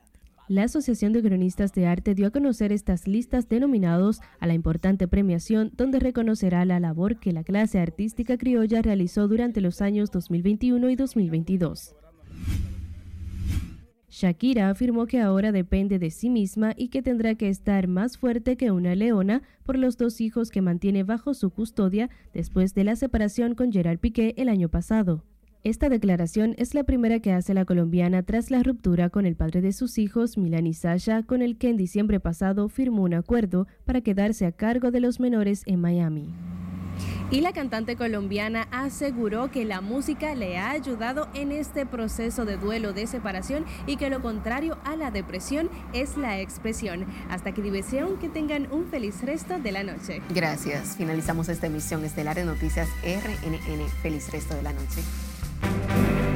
[0.51, 4.55] La Asociación de Cronistas de Arte dio a conocer estas listas de nominados a la
[4.55, 10.11] importante premiación donde reconocerá la labor que la clase artística criolla realizó durante los años
[10.11, 11.95] 2021 y 2022.
[14.09, 18.57] Shakira afirmó que ahora depende de sí misma y que tendrá que estar más fuerte
[18.57, 22.97] que una leona por los dos hijos que mantiene bajo su custodia después de la
[22.97, 25.23] separación con Gerard Piqué el año pasado.
[25.63, 29.61] Esta declaración es la primera que hace la colombiana tras la ruptura con el padre
[29.61, 33.67] de sus hijos, Milan y Sasha, con el que en diciembre pasado firmó un acuerdo
[33.85, 36.35] para quedarse a cargo de los menores en Miami.
[37.31, 42.57] Y la cantante colombiana aseguró que la música le ha ayudado en este proceso de
[42.57, 47.07] duelo de separación y que lo contrario a la depresión es la expresión.
[47.29, 50.23] Hasta que diversión, que tengan un feliz resto de la noche.
[50.35, 50.97] Gracias.
[50.97, 53.89] Finalizamos esta emisión estelar de Noticias RNN.
[54.03, 55.03] Feliz resto de la noche.
[55.63, 56.30] thank you